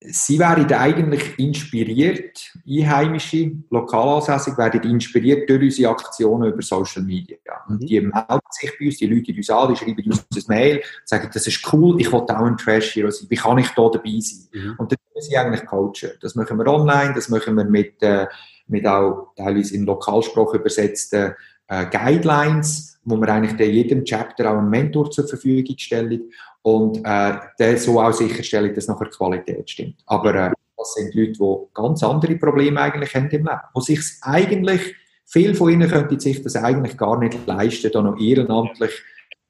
Sie 0.00 0.38
werden 0.38 0.72
eigentlich 0.72 1.36
inspiriert, 1.40 2.52
Einheimische, 2.68 3.50
Lokalansässig 3.68 4.56
werden 4.56 4.80
inspiriert 4.84 5.50
durch 5.50 5.60
unsere 5.60 5.90
Aktionen 5.90 6.52
über 6.52 6.62
Social 6.62 7.02
Media. 7.02 7.36
Und 7.66 7.82
mhm. 7.82 7.86
die 7.86 8.00
melden 8.00 8.40
sich 8.50 8.72
bei 8.78 8.86
uns, 8.86 8.96
die 8.98 9.06
Leute 9.08 9.32
uns 9.36 9.50
an, 9.50 9.74
die 9.74 9.76
schreiben 9.76 10.04
uns 10.06 10.24
ein 10.32 10.44
Mail, 10.46 10.82
sagen, 11.04 11.28
das 11.34 11.48
ist 11.48 11.72
cool, 11.72 12.00
ich 12.00 12.12
will 12.12 12.20
auch 12.20 12.28
ein 12.28 12.56
Trash 12.56 12.94
Hero 12.94 13.10
sein, 13.10 13.26
wie 13.28 13.34
kann 13.34 13.58
ich 13.58 13.70
da 13.70 13.88
dabei 13.88 14.20
sein? 14.20 14.48
Mhm. 14.52 14.74
Und 14.78 14.92
das 14.92 14.98
müssen 15.16 15.30
sie 15.30 15.36
eigentlich 15.36 15.66
coachen. 15.66 16.10
Das 16.20 16.36
machen 16.36 16.58
wir 16.58 16.66
online, 16.68 17.12
das 17.14 17.28
machen 17.28 17.56
wir 17.56 17.64
mit, 17.64 18.00
äh, 18.00 18.28
mit 18.68 18.86
auch 18.86 19.32
teilweise 19.36 19.74
in 19.74 19.84
Lokalsprache 19.84 20.58
übersetzten 20.58 21.34
äh, 21.66 21.86
Guidelines, 21.86 23.00
wo 23.02 23.16
wir 23.16 23.28
eigentlich 23.28 23.58
jedem 23.58 24.04
Chapter 24.04 24.52
auch 24.52 24.58
einen 24.58 24.70
Mentor 24.70 25.10
zur 25.10 25.26
Verfügung 25.26 25.76
stellen 25.76 26.30
und 26.68 27.00
äh, 27.04 27.76
so 27.76 28.00
auch 28.00 28.12
sicherstellen, 28.12 28.74
dass 28.74 28.88
nachher 28.88 29.06
die 29.06 29.16
Qualität 29.16 29.70
stimmt. 29.70 29.96
Aber 30.06 30.34
äh, 30.34 30.50
das 30.76 30.94
sind 30.94 31.14
Leute, 31.14 31.32
die 31.32 31.56
ganz 31.74 32.02
andere 32.02 32.36
Probleme 32.36 32.80
eigentlich 32.80 33.14
haben 33.14 33.30
im 33.30 33.44
Leben, 33.44 33.60
wo 33.74 33.80
sich 33.80 34.00
eigentlich, 34.22 34.94
viele 35.24 35.54
von 35.54 35.70
ihnen 35.70 35.88
könnten 35.88 36.20
sich 36.20 36.42
das 36.42 36.56
eigentlich 36.56 36.96
gar 36.96 37.18
nicht 37.18 37.46
leisten, 37.46 37.90
da 37.92 38.02
noch 38.02 38.18
ehrenamtlich 38.18 38.90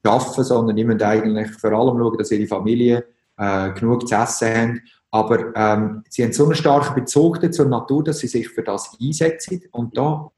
arbeiten, 0.05 0.45
sondern 0.45 0.77
die 0.77 0.85
müssen 0.85 1.03
eigentlich 1.03 1.51
vor 1.53 1.73
allem 1.73 1.99
schauen, 1.99 2.19
dass 2.19 2.31
ihre 2.31 2.47
Familie 2.47 3.05
äh, 3.37 3.71
genug 3.73 4.09
zu 4.09 4.15
essen 4.15 4.55
haben. 4.55 4.83
Aber 5.11 5.57
ähm, 5.57 6.05
sie 6.09 6.23
haben 6.23 6.33
so 6.33 6.45
einen 6.45 6.55
starken 6.55 6.95
Bezug 6.95 7.53
zur 7.53 7.67
Natur, 7.67 8.05
dass 8.05 8.19
sie 8.21 8.29
sich 8.29 8.49
für 8.49 8.63
das 8.63 8.97
einsetzen. 9.01 9.63
Und 9.73 9.97
da 9.97 10.31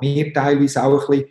mir 0.00 0.32
teilweise 0.32 0.82
auch 0.82 1.08
ein 1.08 1.18
bisschen 1.18 1.28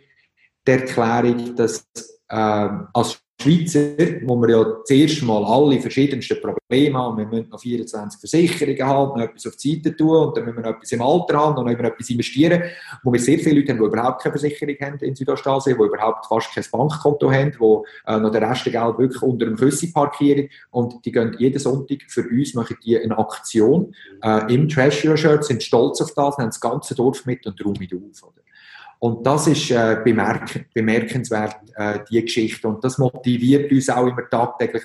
die 0.66 0.70
Erklärung, 0.70 1.56
dass 1.56 1.86
ähm, 2.30 2.88
als 2.92 3.21
Schweizer, 3.42 4.20
wo 4.24 4.36
wir 4.36 4.50
ja 4.50 4.84
zuerst 4.84 5.22
mal 5.22 5.44
alle 5.44 5.80
verschiedensten 5.80 6.40
Probleme 6.40 6.98
haben, 6.98 7.18
wir 7.18 7.26
müssen 7.26 7.48
noch 7.50 7.60
24 7.60 8.20
Versicherungen 8.20 8.86
haben, 8.86 9.18
noch 9.18 9.26
etwas 9.26 9.46
auf 9.46 9.56
die 9.56 9.74
Seite 9.74 9.96
tun 9.96 10.28
und 10.28 10.36
dann 10.36 10.44
müssen 10.44 10.58
wir 10.58 10.62
noch 10.62 10.76
etwas 10.76 10.92
im 10.92 11.02
Alter 11.02 11.38
haben 11.38 11.58
und 11.58 11.66
noch 11.66 11.84
etwas 11.84 12.10
investieren, 12.10 12.62
wo 13.02 13.12
wir 13.12 13.20
sehr 13.20 13.38
viele 13.38 13.60
Leute 13.60 13.72
haben, 13.72 13.80
die 13.80 13.86
überhaupt 13.86 14.22
keine 14.22 14.38
Versicherung 14.38 14.76
haben 14.80 14.98
in 15.00 15.14
Südostasien, 15.16 15.76
die 15.76 15.84
überhaupt 15.84 16.26
fast 16.26 16.54
kein 16.54 16.64
Bankkonto 16.70 17.30
haben, 17.30 17.50
die 17.52 18.10
äh, 18.10 18.18
noch 18.18 18.30
den 18.30 18.44
Rest 18.44 18.66
der 18.66 18.72
Geld 18.72 18.98
wirklich 18.98 19.22
unter 19.22 19.46
dem 19.46 19.56
Küssi 19.56 19.92
parkieren 19.92 20.48
und 20.70 21.04
die 21.04 21.12
gehen 21.12 21.34
jeden 21.38 21.58
Sonntag 21.58 21.98
für 22.08 22.22
uns, 22.28 22.54
machen 22.54 22.76
die 22.84 22.98
eine 22.98 23.18
Aktion 23.18 23.94
äh, 24.22 24.54
im 24.54 24.68
Treasure-Shirt, 24.68 25.44
sind 25.44 25.62
stolz 25.62 26.00
auf 26.00 26.14
das, 26.14 26.38
haben 26.38 26.46
das 26.46 26.60
ganze 26.60 26.94
Dorf 26.94 27.26
mit 27.26 27.46
und 27.46 27.62
räumen 27.64 27.88
auf. 28.10 28.22
Oder? 28.22 28.42
Und 29.02 29.26
das 29.26 29.48
ist 29.48 29.68
äh, 29.72 30.00
bemerk 30.04 30.72
bemerkenswert, 30.72 31.56
äh, 31.74 31.98
die 32.08 32.22
Geschichte. 32.22 32.68
Und 32.68 32.84
das 32.84 32.98
motiviert 32.98 33.72
uns 33.72 33.90
auch 33.90 34.06
immer 34.06 34.28
tagtäglich 34.30 34.84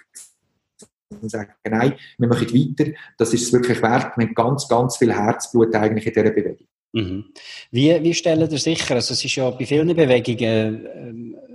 zu 1.22 1.30
sagen, 1.30 1.54
nein, 1.64 1.94
wir 2.18 2.28
machen 2.28 2.52
weiter, 2.52 2.92
das 3.16 3.32
ist 3.36 3.44
es 3.44 3.54
wirklich 3.54 3.80
wert. 3.80 4.18
Wir 4.18 4.26
haben 4.26 4.34
ganz, 4.34 4.68
ganz 4.68 4.98
viel 4.98 5.14
Herzblut 5.14 5.76
eigentlich 5.76 6.08
in 6.08 6.14
dieser 6.14 6.32
Bewegung. 6.32 6.68
Mhm. 6.94 7.26
Wie, 7.70 8.04
wie 8.04 8.14
stellen 8.16 8.50
ihr 8.50 8.58
sicher, 8.58 8.96
also 8.96 9.14
es 9.14 9.24
ist 9.24 9.36
ja 9.36 9.52
bei 9.52 9.68
vielen 9.68 9.96
Bewegungen, 9.96 10.86
äh, 10.88 11.47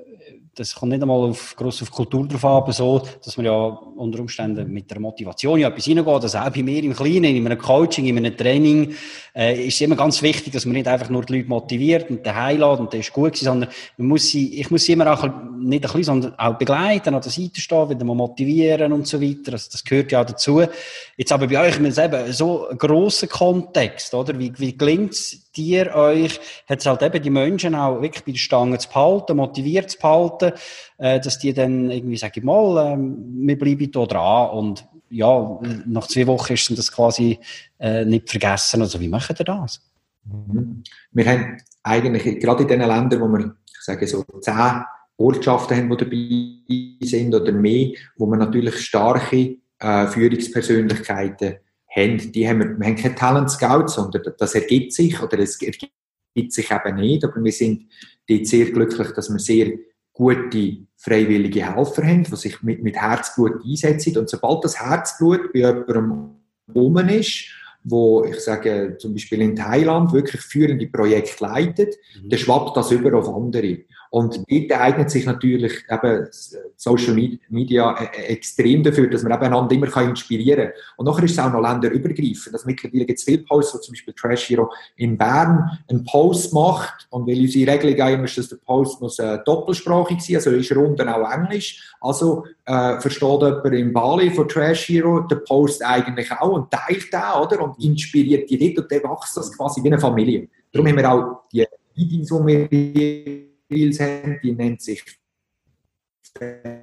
das 0.55 0.75
kommt 0.75 0.93
nicht 0.93 1.01
einmal 1.01 1.31
auf, 1.31 1.57
gross 1.57 1.81
auf 1.81 1.91
Kultur 1.91 2.29
drauf 2.29 2.45
an, 2.45 2.57
aber 2.57 2.73
so, 2.73 3.03
dass 3.25 3.39
man 3.39 3.47
ja 3.47 3.55
unter 3.55 4.21
Umständen 4.21 4.71
mit 4.71 4.91
der 4.91 5.01
Motivation 5.01 5.59
ja 5.59 5.69
etwas 5.69 5.89
reingeht, 5.89 6.07
also 6.07 6.39
auch 6.39 6.51
bei 6.51 6.63
mir 6.63 6.85
im 6.85 6.95
Kleinen, 6.95 7.37
in 7.37 7.47
einem 7.47 7.59
Coaching, 7.59 8.05
in 8.05 8.19
einem 8.19 8.37
Training, 8.37 8.95
äh, 9.35 9.67
ist 9.67 9.81
immer 9.81 9.97
ganz 9.97 10.21
wichtig, 10.21 10.53
dass 10.53 10.67
man 10.67 10.75
nicht 10.75 10.89
einfach 10.89 11.09
nur 11.09 11.25
die 11.25 11.39
Leute 11.39 11.49
motiviert 11.49 12.11
und 12.11 12.27
daheim 12.27 12.59
lässt 12.61 12.81
und 12.81 12.93
das 12.93 13.01
ist 13.01 13.13
gut 13.15 13.33
gewesen, 13.33 13.45
sondern 13.47 13.71
man 13.97 14.09
muss 14.09 14.29
sie, 14.29 14.61
ich 14.61 14.71
muss 14.71 14.85
sie 14.85 14.93
immer 14.93 15.11
auch 15.11 15.23
nicht 15.23 15.33
ein 15.59 15.81
bisschen, 15.81 16.05
sondern 16.05 16.39
auch 16.39 16.59
begleiten, 16.59 17.15
an 17.15 17.23
der 17.23 17.33
Seite 17.33 17.61
stehen, 17.61 17.89
wieder 17.89 18.05
mal 18.05 18.15
motivieren 18.15 18.93
und 18.93 19.07
so 19.07 19.23
weiter, 19.23 19.53
also 19.53 19.71
das 19.73 19.83
gehört 19.83 20.13
ja 20.13 20.21
auch 20.21 20.27
dazu. 20.27 20.63
Jetzt 21.17 21.33
aber 21.33 21.47
bei 21.47 21.67
euch, 21.67 21.81
mit 21.81 21.97
eben 21.97 22.33
so 22.33 22.69
einen 22.69 22.77
grossen 22.77 23.31
Kontext, 23.31 24.13
oder? 24.13 24.39
Wie, 24.39 24.53
wie 24.59 24.77
gelingt 24.77 25.13
es 25.13 25.42
dir 25.57 25.95
euch, 25.95 26.41
hat 26.69 26.81
es 26.81 26.87
halt 26.87 27.03
eben 27.03 27.23
die 27.23 27.31
Menschen 27.31 27.75
auch 27.75 28.01
wirklich 28.01 28.25
bei 28.25 28.33
der 28.33 28.39
Stange 28.39 28.79
zu 28.79 28.89
behalten, 28.89 29.37
motiviert 29.37 29.91
zu 29.91 29.99
behalten, 29.99 30.53
äh, 30.99 31.21
dass 31.21 31.39
die 31.39 31.53
dann 31.53 31.91
irgendwie 31.91 32.17
sagen, 32.17 32.45
mal, 32.45 32.93
ähm, 32.93 33.47
wir 33.47 33.59
bleiben 33.59 33.91
hier 33.93 34.07
dran 34.07 34.51
und 34.51 34.87
ja, 35.11 35.61
nach 35.87 36.07
zwei 36.07 36.27
Wochen 36.27 36.55
ist 36.55 36.77
das 36.77 36.91
quasi 36.91 37.39
äh, 37.79 38.05
nicht 38.05 38.31
vergessen. 38.31 38.81
Also 38.81 38.99
wie 38.99 39.09
machen 39.09 39.37
ihr 39.39 39.45
das? 39.45 39.81
Mhm. 40.25 40.83
Wir 41.11 41.27
haben 41.27 41.59
eigentlich, 41.83 42.41
gerade 42.41 42.63
in 42.63 42.69
den 42.69 42.81
Ländern, 42.81 43.21
wo 43.21 43.29
wir, 43.29 43.55
ich 43.67 43.81
sage 43.81 44.07
so, 44.07 44.25
zehn 44.41 44.83
Ortschaften 45.19 45.77
haben, 45.77 45.91
die 45.91 46.65
dabei 47.01 47.07
sind 47.07 47.35
oder 47.35 47.53
mehr, 47.53 47.91
wo 48.17 48.27
wir 48.27 48.39
natürlich 48.39 48.81
starke 48.81 49.57
äh, 49.79 50.07
Führungspersönlichkeiten 50.07 51.57
haben, 51.95 52.33
die 52.33 52.49
haben 52.49 52.59
wir, 52.61 52.79
wir 52.79 52.87
haben 52.87 52.97
keine 52.97 53.15
Talent 53.15 53.51
Scouts, 53.51 53.95
sondern 53.95 54.23
das 54.39 54.55
ergibt 54.55 54.93
sich 54.93 55.21
oder 55.23 55.39
es 55.39 55.61
ergibt 55.61 55.93
sich 56.53 56.71
eben 56.71 56.97
nicht, 56.97 57.25
aber 57.25 57.43
wir 57.43 57.53
sind 57.53 57.87
dort 58.29 58.47
sehr 58.47 58.71
glücklich, 58.71 59.09
dass 59.13 59.31
wir 59.31 59.39
sehr 59.39 59.73
gute 60.13 60.79
freiwillige 60.97 61.75
Helfer 61.75 62.07
haben, 62.07 62.25
die 62.25 62.37
sich 62.37 62.63
mit, 62.63 62.83
mit 62.83 62.97
Herzblut 62.97 63.65
einsetzen 63.65 64.17
und 64.19 64.29
sobald 64.29 64.65
das 64.65 64.81
Herzblut 64.81 65.53
bei 65.53 65.61
jemandem 65.61 66.31
rum 66.75 66.97
ist, 67.09 67.49
wo 67.85 68.25
ich 68.25 68.39
sage, 68.41 68.97
zum 68.99 69.13
Beispiel 69.13 69.41
in 69.41 69.57
Thailand 69.57 70.13
wirklich 70.13 70.41
führende 70.41 70.87
Projekte 70.87 71.43
leitet, 71.43 71.97
mhm. 72.23 72.29
dann 72.29 72.39
schwappt 72.39 72.77
das 72.77 72.93
über 72.93 73.19
auf 73.19 73.29
andere. 73.29 73.79
Und 74.13 74.45
dort 74.47 74.73
eignet 74.79 75.11
sich 75.11 75.25
natürlich 75.25 75.73
eben 75.91 76.29
Social 76.77 77.15
Media 77.49 77.97
e-, 77.99 78.05
e-, 78.05 78.25
extrem 78.35 78.83
dafür, 78.83 79.09
dass 79.09 79.23
man 79.23 79.33
eben 79.33 79.45
einander 79.45 79.75
immer 79.75 79.97
inspirieren 80.03 80.67
kann. 80.67 80.73
Und 80.99 81.07
nachher 81.07 81.25
ist 81.25 81.31
es 81.31 81.39
auch 81.39 81.51
noch 81.51 81.63
länderübergreifend. 81.63 82.53
Also 82.53 82.67
mittlerweile 82.67 83.07
gibt 83.07 83.19
es 83.19 83.25
viele 83.25 83.39
Posts, 83.39 83.75
wo 83.75 83.79
zum 83.79 83.93
Beispiel 83.93 84.13
Trash 84.13 84.51
Hero 84.51 84.71
in 84.97 85.17
Bern 85.17 85.79
einen 85.89 86.05
Post 86.05 86.53
macht. 86.53 87.07
Und 87.09 87.27
weil 87.27 87.41
unsere 87.41 87.73
Regelung 87.73 88.13
immer 88.13 88.25
ist, 88.25 88.37
dass 88.37 88.51
der 88.51 88.57
Post 88.57 89.01
muss 89.01 89.19
äh, 89.19 89.39
doppelsprachig 89.47 90.21
sein, 90.21 90.37
also 90.37 90.51
ist 90.51 90.77
rund 90.77 91.01
auch 91.01 91.33
Englisch. 91.33 91.95
Also 91.99 92.45
äh, 92.67 93.01
versteht 93.01 93.41
jemand 93.41 93.65
in 93.65 93.95
Bali 93.95 94.31
von 94.31 94.47
Trash 94.47 94.91
Hero 94.91 95.21
den 95.21 95.43
Post 95.45 95.83
eigentlich 95.83 96.31
auch 96.33 96.53
und 96.53 96.71
teilt 96.71 97.11
den, 97.11 97.41
oder? 97.41 97.63
Und 97.63 97.83
inspiriert 97.83 98.51
die 98.51 98.59
dort 98.59 98.85
und 98.85 98.93
dann 98.93 99.11
wächst 99.11 99.39
das 99.39 99.57
quasi 99.57 99.83
wie 99.83 99.89
eine 99.89 99.99
Familie. 99.99 100.49
Darum 100.71 100.87
haben 100.87 100.97
wir 100.99 101.11
auch 101.11 101.45
die 101.51 101.65
Meetings, 101.97 102.29
die 102.29 102.69
wir 102.71 103.52
Reels 103.73 104.01
haben, 104.01 104.39
die 104.43 104.53
nennt 104.53 104.83
sich 104.83 105.05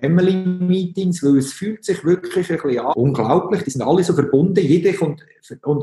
Family 0.01 0.35
Meetings, 0.35 1.23
weil 1.23 1.37
es 1.37 1.53
fühlt 1.53 1.83
sich 1.83 2.03
wirklich 2.03 2.49
ein 2.51 2.57
bisschen 2.57 2.79
an. 2.85 2.93
Unglaublich, 2.93 3.63
die 3.63 3.71
sind 3.71 3.81
alle 3.81 4.03
so 4.03 4.13
verbunden. 4.13 4.59
Jeder 4.59 4.93
kommt 4.93 5.23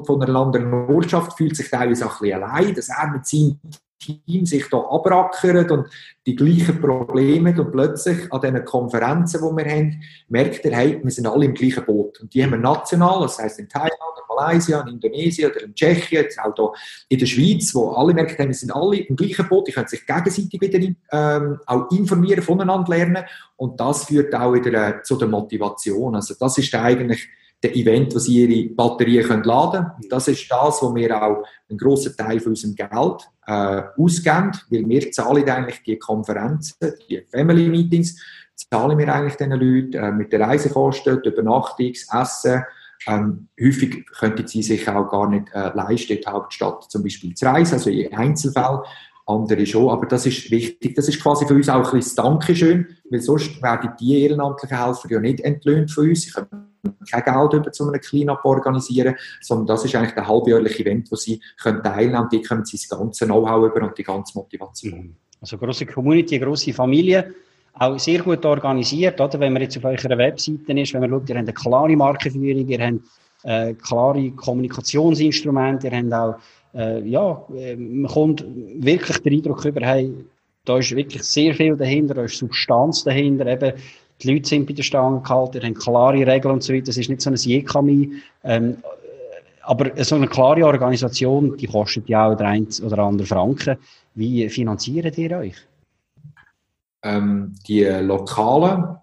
von 0.06 0.22
einer 0.22 0.38
anderen 0.38 0.72
Ortschaft, 0.72 1.36
fühlt 1.36 1.56
sich 1.56 1.68
teilweise 1.68 2.06
auch 2.06 2.20
ein 2.20 2.28
bisschen 2.28 2.42
allein, 2.42 2.74
dass 2.74 2.88
er 2.88 3.10
mit 3.10 3.26
seinem 3.26 3.58
Team 3.98 4.46
sich 4.46 4.68
da 4.68 4.78
abrackert 4.78 5.70
und 5.70 5.88
die 6.26 6.36
gleichen 6.36 6.80
Probleme 6.80 7.58
und 7.60 7.72
plötzlich 7.72 8.32
an 8.32 8.40
diesen 8.40 8.64
Konferenzen, 8.64 9.40
die 9.40 9.56
wir 9.56 9.70
haben, 9.70 10.02
merkt 10.28 10.64
er, 10.64 10.76
hey, 10.76 11.00
wir 11.02 11.10
sind 11.10 11.26
alle 11.26 11.46
im 11.46 11.54
gleichen 11.54 11.84
Boot. 11.84 12.20
Und 12.20 12.32
die 12.32 12.42
haben 12.42 12.50
wir 12.50 12.58
national, 12.58 13.22
das 13.22 13.38
heisst 13.38 13.58
in 13.58 13.68
Thailand, 13.68 13.92
in 13.92 14.36
Malaysia, 14.36 14.80
in 14.82 14.88
Indonesien 14.88 15.50
oder 15.50 15.62
in 15.62 15.74
Tschechien, 15.74 16.22
jetzt 16.22 16.38
auch 16.38 16.54
hier 16.54 16.72
in 17.08 17.18
der 17.18 17.26
Schweiz, 17.26 17.74
wo 17.74 17.90
alle 17.90 18.14
merken, 18.14 18.46
wir 18.46 18.54
sind 18.54 18.74
alle 18.74 18.98
im 18.98 19.16
gleichen 19.16 19.48
Boot, 19.48 19.68
die 19.68 19.72
können 19.72 19.88
sich 19.88 20.06
gegenseitig 20.06 20.60
wieder 20.60 20.78
ähm, 21.12 21.58
auch 21.66 21.90
informieren, 21.90 22.42
voneinander 22.42 22.90
lernen 22.90 23.24
und 23.56 23.80
das 23.80 24.04
führt 24.04 24.34
auch 24.34 24.52
wieder 24.52 24.98
äh, 24.98 25.02
zu 25.02 25.16
der 25.16 25.28
Motivation. 25.28 26.14
Also 26.14 26.34
das 26.38 26.58
ist 26.58 26.74
eigentlich 26.74 27.28
der 27.62 27.74
Event, 27.74 28.14
wo 28.14 28.18
sie 28.18 28.44
ihre 28.44 28.74
Batterien 28.74 29.26
können 29.26 29.44
laden 29.44 29.84
können. 29.84 30.08
Das 30.10 30.28
ist 30.28 30.50
das, 30.50 30.82
wo 30.82 30.94
wir 30.94 31.22
auch 31.22 31.42
einen 31.68 31.78
grossen 31.78 32.16
Teil 32.16 32.38
von 32.40 32.50
unserem 32.50 32.74
Geld 32.74 33.28
äh, 33.46 33.82
ausgeben, 33.96 34.52
weil 34.70 34.88
wir 34.88 35.10
zahlen 35.10 35.48
eigentlich 35.48 35.82
die 35.82 35.98
Konferenzen, 35.98 36.76
die 37.08 37.22
Family 37.30 37.68
Meetings, 37.68 38.20
zahlen 38.54 38.98
wir 38.98 39.12
eigentlich 39.12 39.36
diesen 39.36 39.52
Leuten 39.52 39.94
äh, 39.94 40.12
mit 40.12 40.32
den 40.32 40.42
Reisekosten, 40.42 41.22
der 41.22 41.32
Übernachtungs-, 41.32 42.06
Essen, 42.12 42.64
ähm, 43.06 43.48
häufig 43.60 44.06
könnten 44.18 44.46
sie 44.46 44.62
sich 44.62 44.88
auch 44.88 45.08
gar 45.10 45.28
nicht 45.28 45.48
äh, 45.52 45.70
leisten, 45.74 46.18
die 46.18 46.26
Hauptstadt 46.26 46.90
zum 46.90 47.02
Beispiel 47.02 47.34
zu 47.34 47.44
reisen, 47.44 47.74
also 47.74 47.90
in 47.90 48.12
Einzelfällen 48.14 48.80
andere 49.26 49.66
schon, 49.66 49.90
aber 49.90 50.06
das 50.06 50.24
ist 50.24 50.50
wichtig. 50.50 50.94
Das 50.94 51.08
ist 51.08 51.20
quasi 51.20 51.46
für 51.46 51.54
uns 51.54 51.68
auch 51.68 51.92
ein 51.92 51.98
bisschen 51.98 52.00
das 52.00 52.14
Dankeschön, 52.14 52.86
weil 53.10 53.20
sonst 53.20 53.60
werden 53.60 53.90
die 54.00 54.22
ehrenamtlichen 54.22 54.78
Helfer 54.78 55.10
ja 55.10 55.20
nicht 55.20 55.40
entlöhnt 55.40 55.90
von 55.90 56.08
uns. 56.08 56.22
Sie 56.22 56.30
können 56.30 56.65
kein 57.10 57.22
Geld 57.24 57.52
über 57.52 57.72
zu 57.72 57.88
einem 57.88 58.00
Cleanup 58.00 58.44
organisieren, 58.44 59.14
sondern 59.40 59.66
das 59.66 59.84
ist 59.84 59.94
eigentlich 59.94 60.14
der 60.14 60.26
halbjährliche 60.26 60.82
Event, 60.82 61.10
wo 61.10 61.16
sie 61.16 61.40
können 61.60 61.82
teilnehmen 61.82 62.22
und 62.22 62.32
die 62.32 62.42
können 62.42 62.64
sie 62.64 62.76
das 62.76 62.88
ganze 62.88 63.26
Know-how 63.26 63.70
über 63.70 63.86
und 63.86 63.96
die 63.96 64.02
ganze 64.02 64.38
Motivation. 64.38 64.98
Mhm. 64.98 65.16
Also 65.40 65.58
große 65.58 65.86
Community, 65.86 66.38
große 66.38 66.72
Familie, 66.72 67.34
auch 67.74 67.98
sehr 67.98 68.22
gut 68.22 68.44
organisiert, 68.44 69.20
oder? 69.20 69.38
Wenn 69.38 69.52
man 69.52 69.62
jetzt 69.62 69.76
auf 69.76 69.84
eurer 69.84 70.16
Webseite 70.16 70.72
ist, 70.72 70.94
wenn 70.94 71.00
man 71.00 71.10
schaut, 71.10 71.28
ihr 71.28 71.36
habt 71.36 71.48
eine 71.48 71.52
klare 71.52 71.96
Markenführung, 71.96 72.66
ihr 72.66 72.78
habt 72.78 73.00
äh, 73.44 73.74
klare 73.74 74.30
Kommunikationsinstrumente, 74.30 75.88
ihr 75.88 75.96
habt 75.96 76.12
auch 76.12 76.36
äh, 76.76 77.08
ja, 77.08 77.42
äh, 77.56 77.76
man 77.76 78.10
kommt 78.10 78.44
wirklich 78.46 79.18
den 79.18 79.34
Eindruck 79.34 79.64
über, 79.64 79.80
hey, 79.86 80.12
da 80.64 80.78
ist 80.78 80.94
wirklich 80.94 81.22
sehr 81.22 81.54
viel 81.54 81.76
dahinter, 81.76 82.14
da 82.14 82.24
ist 82.24 82.36
Substanz 82.36 83.04
dahinter, 83.04 83.46
eben, 83.46 83.72
die 84.22 84.32
Leute 84.32 84.48
sind 84.48 84.66
bei 84.66 84.72
der 84.72 84.82
Stange 84.82 85.20
gehalten, 85.20 85.62
haben 85.62 85.74
klare 85.74 86.26
Regeln 86.26 86.54
und 86.54 86.62
so 86.62 86.72
weiter, 86.72 86.86
das 86.86 86.96
ist 86.96 87.08
nicht 87.08 87.20
so 87.20 87.30
ein 87.30 87.36
Jekami, 87.36 88.12
ähm, 88.44 88.76
aber 89.62 89.90
so 90.04 90.14
eine 90.14 90.28
klare 90.28 90.64
Organisation, 90.64 91.56
die 91.56 91.66
kostet 91.66 92.08
ja 92.08 92.28
auch 92.28 92.36
der 92.36 92.46
ein 92.46 92.68
oder 92.84 92.98
andere 92.98 93.26
Franken. 93.26 93.76
Wie 94.14 94.48
finanziert 94.48 95.18
ihr 95.18 95.36
euch? 95.36 95.56
Ähm, 97.02 97.54
die 97.66 97.82
lokalen 97.84 98.96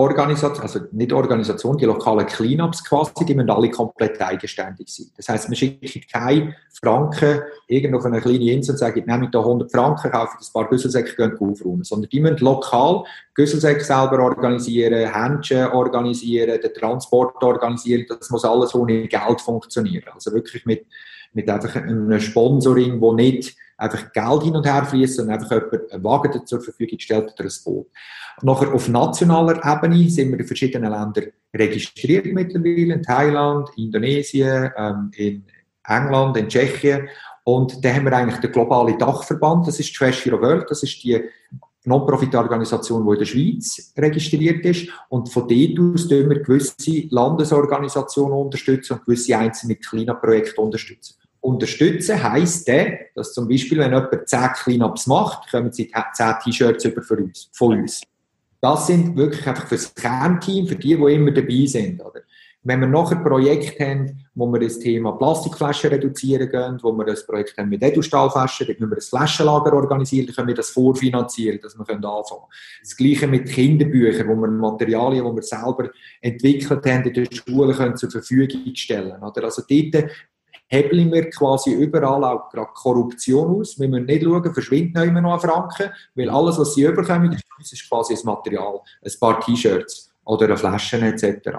Organisation, 0.00 0.62
also 0.62 0.80
nicht 0.92 1.12
Organisation, 1.12 1.76
die 1.76 1.84
lokalen 1.84 2.26
Cleanups 2.26 2.82
quasi, 2.82 3.12
die 3.26 3.34
müssen 3.34 3.50
alle 3.50 3.70
komplett 3.70 4.20
eigenständig 4.20 4.88
sein. 4.88 5.06
Das 5.16 5.28
heißt, 5.28 5.48
man 5.48 5.56
schickt 5.56 6.10
keine 6.12 6.54
Franken 6.80 7.42
irgendwo 7.68 7.98
auf 7.98 8.06
eine 8.06 8.20
kleine 8.20 8.50
Insel 8.50 8.72
und 8.72 8.78
sagt, 8.78 8.96
ich 8.96 9.06
nehme 9.06 9.28
da 9.30 9.40
100 9.40 9.70
Franken, 9.70 10.10
kaufe 10.10 10.38
ein 10.38 10.52
paar 10.52 10.68
Güsselsäcke, 10.68 11.14
gehen 11.14 11.38
aufräumen. 11.38 11.84
Sondern 11.84 12.08
die 12.08 12.20
müssen 12.20 12.38
lokal 12.38 13.04
Güsselsäcke 13.34 13.84
selber 13.84 14.20
organisieren, 14.20 15.12
Händchen 15.12 15.66
organisieren, 15.68 16.60
den 16.60 16.74
Transport 16.74 17.42
organisieren. 17.42 18.06
Das 18.08 18.30
muss 18.30 18.44
alles 18.44 18.74
ohne 18.74 19.06
Geld 19.06 19.40
funktionieren. 19.40 20.08
Also 20.14 20.32
wirklich 20.32 20.64
mit, 20.64 20.86
mit 21.32 21.48
einfach 21.48 21.76
einem 21.76 22.18
Sponsoring, 22.18 23.00
wo 23.00 23.12
nicht 23.12 23.54
einfach 23.80 24.12
Geld 24.12 24.42
hin 24.42 24.56
und 24.56 24.66
her 24.66 24.84
fließt, 24.84 25.16
sondern 25.16 25.38
einfach 25.38 25.50
jemand 25.50 25.92
einen 25.92 26.04
Wagen 26.04 26.46
zur 26.46 26.60
Verfügung 26.60 26.98
stellt 26.98 27.32
oder 27.32 27.44
ein 27.44 27.52
Boot. 27.64 27.86
Nachher 28.42 28.72
auf 28.74 28.88
nationaler 28.88 29.60
Ebene 29.64 30.08
sind 30.08 30.30
wir 30.32 30.40
in 30.40 30.46
verschiedenen 30.46 30.90
Ländern 30.90 31.32
registriert 31.54 32.26
mittlerweile, 32.26 32.94
in 32.94 33.02
Thailand, 33.02 33.68
Indonesien, 33.76 34.70
ähm, 34.76 35.10
in 35.16 35.44
England, 35.86 36.36
in 36.36 36.48
Tschechien. 36.48 37.08
Und 37.44 37.84
da 37.84 37.92
haben 37.92 38.04
wir 38.04 38.12
eigentlich 38.12 38.40
den 38.40 38.52
globalen 38.52 38.98
Dachverband, 38.98 39.66
das 39.66 39.80
ist 39.80 39.94
Trash 39.94 40.24
Hero 40.24 40.40
World, 40.40 40.70
das 40.70 40.82
ist 40.82 41.02
die 41.02 41.22
Non-Profit-Organisation, 41.84 43.04
die 43.06 43.12
in 43.12 43.18
der 43.18 43.24
Schweiz 43.24 43.92
registriert 43.96 44.64
ist. 44.66 44.88
Und 45.08 45.30
von 45.30 45.48
dort 45.48 45.94
aus 45.94 46.06
tun 46.06 46.28
wir 46.28 46.40
gewisse 46.42 47.08
Landesorganisationen 47.08 48.32
unterstützen 48.32 48.94
und 48.94 49.04
gewisse 49.06 49.36
einzelne 49.36 49.76
Cleanup-Projekte 49.76 50.60
unterstützen. 50.60 51.19
Unterstützen 51.40 52.22
heisst 52.22 52.68
dann, 52.68 52.98
dass 53.14 53.32
zum 53.32 53.48
Beispiel, 53.48 53.78
wenn 53.78 53.92
jemand 53.92 54.28
10 54.28 54.40
Cleanups 54.62 55.06
macht, 55.06 55.50
kommen 55.50 55.72
sie 55.72 55.90
10 56.14 56.34
T-Shirts 56.44 56.84
über 56.84 57.02
von 57.02 57.18
uns, 57.18 57.48
von 57.52 57.78
uns. 57.78 58.02
Das 58.60 58.86
sind 58.86 59.16
wirklich 59.16 59.46
einfach 59.46 59.66
für 59.66 59.76
das 59.76 59.94
Kernteam, 59.94 60.66
für 60.66 60.76
die, 60.76 60.96
die 60.96 61.14
immer 61.14 61.30
dabei 61.30 61.64
sind. 61.64 62.00
Oder? 62.02 62.20
Wenn 62.62 62.80
wir 62.80 62.88
noch 62.88 63.10
ein 63.10 63.24
Projekt 63.24 63.80
haben, 63.80 64.26
wo 64.34 64.46
wir 64.52 64.60
das 64.60 64.78
Thema 64.78 65.12
Plastikflaschen 65.12 65.88
reduzieren 65.88 66.50
gehen, 66.50 66.78
wo 66.82 66.92
wir 66.92 67.06
das 67.06 67.26
Projekt 67.26 67.56
haben 67.56 67.70
mit 67.70 67.82
Edelstahlflaschen, 67.82 68.66
dort 68.66 68.80
müssen 68.80 68.90
wir 68.90 68.98
ein 68.98 69.00
Flaschenlager 69.00 69.72
organisieren, 69.72 70.26
dann 70.26 70.34
können 70.34 70.48
wir 70.48 70.54
das 70.54 70.68
vorfinanzieren, 70.68 71.58
dass 71.62 71.74
wir 71.74 71.88
anfangen 71.88 72.02
können. 72.02 72.42
Das 72.82 72.94
Gleiche 72.94 73.26
mit 73.26 73.48
Kinderbüchern, 73.48 74.28
wo 74.28 74.34
wir 74.34 74.48
Materialien, 74.48 75.24
die 75.24 75.36
wir 75.36 75.42
selber 75.42 75.90
entwickelt 76.20 76.84
haben, 76.84 77.04
in 77.04 77.14
den 77.14 77.32
Schulen 77.32 77.74
können 77.74 77.96
zur 77.96 78.10
Verfügung 78.10 78.74
stellen. 78.74 79.22
Oder? 79.22 79.44
Also 79.44 79.62
dort 79.66 80.10
hebeln 80.70 81.12
wir 81.12 81.28
quasi 81.30 81.72
überall 81.72 82.22
auch 82.24 82.48
gerade 82.48 82.70
Korruption 82.74 83.60
aus. 83.60 83.78
Wir 83.78 83.88
müssen 83.88 84.06
nicht 84.06 84.22
schauen, 84.22 84.54
verschwindet 84.54 85.04
immer 85.04 85.20
noch 85.20 85.42
Franken, 85.42 85.90
weil 86.14 86.30
alles, 86.30 86.58
was 86.58 86.74
sie 86.74 86.84
überkommen, 86.84 87.36
ist 87.60 87.88
quasi 87.88 88.14
ein 88.14 88.20
Material, 88.24 88.80
ein 89.04 89.12
paar 89.18 89.40
T-Shirts 89.40 90.12
oder 90.24 90.46
eine 90.46 90.56
Flaschen 90.56 91.02
etc. 91.02 91.50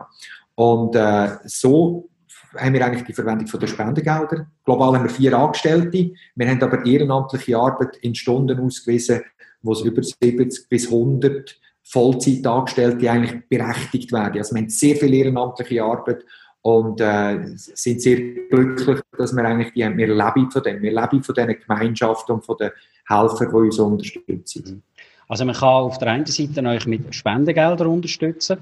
Und 0.55 0.95
äh, 0.95 1.37
so 1.45 2.09
haben 2.57 2.73
wir 2.73 2.85
eigentlich 2.85 3.03
die 3.03 3.13
Verwendung 3.13 3.47
der 3.59 3.67
Spendengelder. 3.67 4.47
Global 4.63 4.95
haben 4.95 5.03
wir 5.03 5.09
vier 5.09 5.37
Angestellte. 5.37 6.11
Wir 6.35 6.49
haben 6.49 6.63
aber 6.63 6.85
ehrenamtliche 6.85 7.57
Arbeit 7.57 7.97
in 7.97 8.15
Stunden 8.15 8.59
ausgewiesen, 8.59 9.21
wo 9.61 9.73
es 9.73 9.81
über 9.81 10.01
70 10.01 10.69
bis 10.69 10.85
100 10.85 11.59
Vollzeitangestellte 11.83 13.11
eigentlich 13.11 13.49
berechtigt 13.49 14.11
werden. 14.13 14.37
Also 14.37 14.55
wir 14.55 14.61
haben 14.61 14.69
sehr 14.69 14.95
viel 14.95 15.13
ehrenamtliche 15.13 15.83
Arbeit 15.83 16.23
und 16.61 17.01
äh, 17.01 17.39
sind 17.55 18.01
sehr 18.01 18.17
glücklich, 18.49 18.99
dass 19.17 19.35
wir 19.35 19.43
eigentlich 19.43 19.73
die, 19.73 19.97
wir 19.97 20.07
leben 20.07 20.51
von 20.51 20.63
dem, 20.63 20.81
wir 20.81 20.91
leben 20.91 21.23
von 21.23 21.35
diesen 21.35 21.59
Gemeinschaften 21.59 22.33
und 22.33 22.45
von 22.45 22.57
den 22.57 22.71
Helfern, 23.07 23.49
die 23.49 23.55
uns 23.55 23.79
unterstützen. 23.79 24.83
Also 25.27 25.45
man 25.45 25.55
kann 25.55 25.69
auf 25.69 25.97
der 25.97 26.09
einen 26.09 26.25
Seite 26.25 26.61
euch 26.67 26.85
mit 26.85 27.15
Spendengeldern 27.15 27.87
unterstützen. 27.87 28.57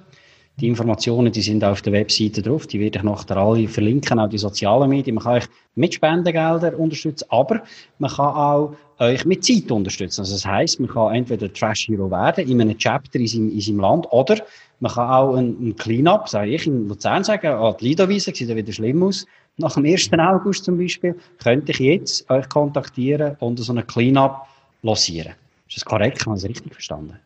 Die 0.59 0.67
Informationen, 0.67 1.31
die 1.31 1.41
sind 1.41 1.63
auf 1.63 1.81
der 1.81 1.93
Webseite 1.93 2.41
drauf, 2.41 2.67
die 2.67 2.81
werde 2.81 2.99
ich 2.99 3.03
nachher 3.03 3.37
alle 3.37 3.67
verlinken, 3.69 4.19
auch 4.19 4.27
die 4.27 4.37
sozialen 4.37 4.89
Medien. 4.89 5.15
Man 5.15 5.23
kann 5.23 5.33
euch 5.35 5.47
mit 5.75 5.93
Spendengeldern 5.93 6.75
unterstützen, 6.75 7.25
aber 7.29 7.63
man 7.97 8.11
kann 8.11 8.35
auch 8.35 8.75
euch 8.99 9.23
mit 9.23 9.45
Zeit 9.45 9.71
unterstützen. 9.71 10.19
Also 10.21 10.33
das 10.33 10.45
heisst, 10.45 10.81
man 10.81 10.89
kann 10.89 11.15
entweder 11.15 11.51
Trash 11.53 11.87
Hero 11.87 12.11
werden 12.11 12.49
in 12.49 12.59
einem 12.59 12.77
Chapter 12.77 13.19
in 13.19 13.27
seinem, 13.27 13.51
in 13.51 13.61
seinem 13.61 13.79
Land 13.79 14.11
oder 14.11 14.43
man 14.81 14.91
kann 14.91 15.09
auch 15.09 15.35
ein, 15.35 15.55
ein 15.61 15.75
Clean-up, 15.77 16.27
sage 16.27 16.51
ich, 16.51 16.67
in 16.67 16.89
Luzern 16.89 17.23
sagen, 17.23 17.47
ah, 17.47 17.73
die 17.79 17.89
Liederwiese 17.89 18.33
sieht 18.35 18.49
ja 18.49 18.55
wieder 18.55 18.73
schlimm 18.73 19.01
aus. 19.03 19.25
Nach 19.57 19.73
dem 19.73 19.85
1. 19.85 20.11
August 20.13 20.65
zum 20.65 20.77
Beispiel 20.77 21.15
könnte 21.41 21.71
ich 21.71 21.79
jetzt 21.79 22.29
euch 22.29 22.47
kontaktieren 22.49 23.37
und 23.39 23.59
so 23.59 23.71
einen 23.71 23.87
Clean-up 23.87 24.45
losieren. 24.81 25.33
Ist 25.69 25.77
das 25.77 25.85
korrekt? 25.85 26.25
Haben 26.25 26.35
Sie 26.35 26.47
das 26.47 26.55
richtig 26.55 26.73
verstanden? 26.73 27.17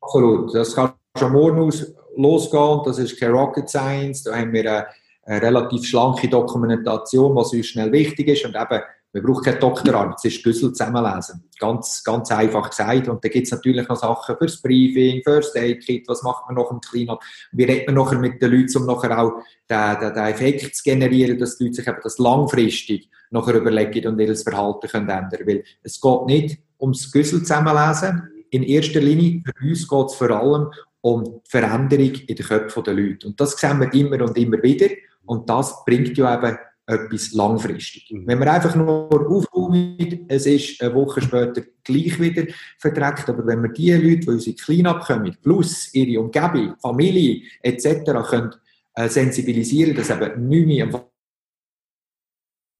Absolut. 0.00 0.54
Das 0.54 0.74
kann 0.74 0.92
schon 1.18 1.32
morgen 1.32 1.60
aus 1.60 1.92
losgehen. 2.16 2.80
Das 2.84 2.98
ist 2.98 3.18
kein 3.18 3.30
Rocket 3.30 3.68
Science. 3.68 4.24
Da 4.24 4.36
haben 4.36 4.52
wir 4.52 4.60
eine, 4.60 4.86
eine 5.24 5.42
relativ 5.42 5.84
schlanke 5.86 6.28
Dokumentation, 6.28 7.34
was 7.34 7.52
uns 7.52 7.66
schnell 7.66 7.92
wichtig 7.92 8.28
ist. 8.28 8.44
Und 8.44 8.56
eben, 8.56 8.82
man 9.12 9.22
braucht 9.24 9.44
keine 9.44 9.58
Doktorarbeit, 9.58 10.16
es 10.18 10.26
ist 10.26 10.40
Schlüssel 10.40 10.72
zusammenlesen. 10.72 11.42
Ganz, 11.58 12.04
ganz 12.04 12.30
einfach 12.30 12.70
gesagt. 12.70 13.08
Und 13.08 13.24
da 13.24 13.28
gibt 13.28 13.46
es 13.46 13.52
natürlich 13.52 13.88
noch 13.88 13.96
Sachen 13.96 14.36
fürs 14.36 14.62
Briefing, 14.62 15.22
First 15.24 15.56
Aid 15.56 15.84
Kit, 15.84 16.06
was 16.06 16.22
macht 16.22 16.46
man 16.46 16.54
noch 16.54 16.70
im 16.70 16.80
Cleanup, 16.80 17.20
wie 17.52 17.64
redet 17.64 17.88
man 17.88 17.96
nachher 17.96 18.18
mit 18.18 18.40
den 18.40 18.52
Leuten, 18.52 18.76
um 18.78 18.86
nachher 18.86 19.18
auch 19.18 19.32
den, 19.68 20.00
den, 20.00 20.14
den 20.14 20.24
Effekt 20.24 20.76
zu 20.76 20.84
generieren, 20.84 21.38
dass 21.38 21.58
die 21.58 21.64
Leute 21.64 21.76
sich 21.76 21.88
eben 21.88 21.98
das 22.02 22.18
langfristig 22.18 23.08
nachher 23.30 23.54
überlegen 23.54 24.06
und 24.06 24.20
ihr 24.20 24.36
Verhalten 24.36 24.88
können 24.88 25.08
ändern 25.08 25.46
Weil 25.46 25.64
es 25.82 26.00
geht 26.00 26.26
nicht 26.26 26.58
ums 26.80 27.04
Schlüssel 27.04 27.40
zusammenlesen. 27.40 28.28
In 28.50 28.62
erster 28.62 29.00
Linie, 29.00 29.42
für 29.44 29.68
uns 29.68 29.88
geht 29.88 30.06
es 30.06 30.14
vor 30.14 30.30
allem 30.30 30.70
um 31.02 31.24
die 31.24 31.30
Veränderung 31.48 32.14
in 32.14 32.36
den 32.36 32.46
Köpfen 32.46 32.84
der 32.84 32.94
Leute. 32.94 33.26
Und 33.26 33.40
das 33.40 33.52
sehen 33.52 33.80
wir 33.80 33.92
immer 33.94 34.24
und 34.24 34.36
immer 34.36 34.62
wieder. 34.62 34.88
Und 35.24 35.48
das 35.48 35.84
bringt 35.84 36.16
ja 36.16 36.36
eben 36.36 36.58
etwas 36.90 37.32
langfristig. 37.32 38.10
Mhm. 38.10 38.26
Wenn 38.26 38.40
wir 38.40 38.52
einfach 38.52 38.74
nur 38.74 39.08
aufräumen, 39.12 40.24
es 40.28 40.46
ist 40.46 40.82
eine 40.82 40.94
Woche 40.94 41.20
später 41.20 41.62
gleich 41.84 42.18
wieder 42.20 42.44
verdreckt, 42.78 43.28
aber 43.28 43.46
wenn 43.46 43.62
wir 43.62 43.70
die 43.70 43.92
Leute, 43.92 44.20
die 44.20 44.28
unsere 44.28 44.56
Cleanup 44.56 45.04
kommen, 45.04 45.36
plus 45.42 45.94
ihre 45.94 46.20
Umgebung, 46.20 46.74
Familie 46.80 47.42
etc. 47.62 48.04
können 48.28 48.54
äh, 48.94 49.08
sensibilisieren, 49.08 49.94
dass 49.94 50.10
eben 50.10 50.48
nicht 50.48 50.66
mehr 50.66 50.84
am 50.86 51.04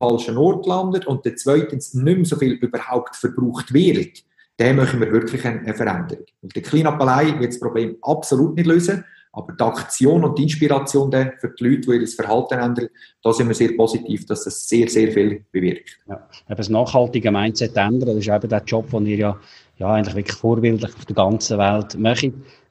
falschen 0.03 0.39
Ort 0.39 0.67
landet 0.67 1.07
und 1.07 1.25
der 1.25 1.37
zweitens 1.37 1.95
nicht 1.95 2.17
mehr 2.17 2.25
so 2.25 2.37
viel 2.37 2.53
überhaupt 2.53 3.17
verbraucht 3.17 3.73
wird, 3.73 4.25
dann 4.61 4.77
machen 4.77 5.01
wir 5.01 5.11
wirklich 5.11 5.45
eine 5.47 5.75
Veränderung. 5.75 6.25
Und 6.43 6.55
der 6.55 6.63
Cleanup 6.63 7.01
wird 7.01 7.49
das 7.53 7.61
Problem 7.61 7.97
absolut 8.03 8.57
nicht 8.57 8.67
lösen, 8.67 9.05
aber 9.33 9.53
die 9.53 9.63
Aktion 9.63 10.25
und 10.25 10.37
die 10.39 10.43
Inspiration 10.43 11.11
für 11.11 11.55
die 11.59 11.65
Leute, 11.65 11.81
die 11.81 11.97
ihr 11.97 12.09
Verhalten 12.09 12.59
ändern, 12.59 12.89
da 13.23 13.33
sind 13.33 13.49
wir 13.49 13.55
sehr 13.55 13.73
positiv, 13.75 14.27
dass 14.27 14.45
das 14.45 14.69
sehr, 14.69 14.89
sehr 14.89 15.13
viel 15.13 15.45
bewirkt. 15.51 15.99
Ja, 16.09 16.17
eben 16.49 16.57
das 16.57 16.69
nachhaltige 16.69 17.31
Mindset 17.31 17.77
ändern, 17.77 18.09
das 18.09 18.17
ist 18.17 18.29
eben 18.29 18.49
der 18.49 18.63
Job, 18.65 18.91
den 18.91 19.07
ihr 19.07 19.17
ja, 19.17 19.41
ja 19.79 19.93
eigentlich 19.93 20.17
wirklich 20.17 20.37
vorbildlich 20.37 20.95
auf 20.95 21.05
der 21.07 21.17
ganzen 21.17 21.59
Welt 21.59 21.99
macht. 21.99 22.23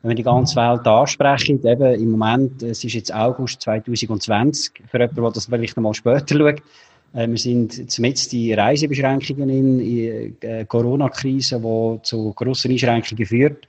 Wenn 0.02 0.10
wir 0.10 0.15
die 0.15 0.23
ganze 0.23 0.58
Welt 0.58 0.86
ansprechen, 0.86 1.65
eben 1.65 2.02
im 2.02 2.12
Moment, 2.12 2.62
es 2.62 2.84
ist 2.84 2.93
jetzt 2.93 3.13
August 3.13 3.62
2020, 3.62 4.84
für 4.89 4.97
jemanden, 4.99 5.21
der 5.21 5.32
das 5.32 5.45
vielleicht 5.45 5.75
noch 5.75 5.84
mal 5.84 5.93
später 5.93 6.38
schaut, 6.38 6.62
wir 7.13 7.38
sind 7.38 7.91
zumindest 7.91 8.32
die 8.32 8.54
Reisebeschränkungen 8.54 9.50
in, 9.50 9.80
in 9.80 10.41
äh, 10.41 10.65
Corona-Krise, 10.65 11.60
die 11.60 12.02
zu 12.04 12.34
grossen 12.34 12.72
Einschränkungen 12.72 13.26
führt. 13.26 13.67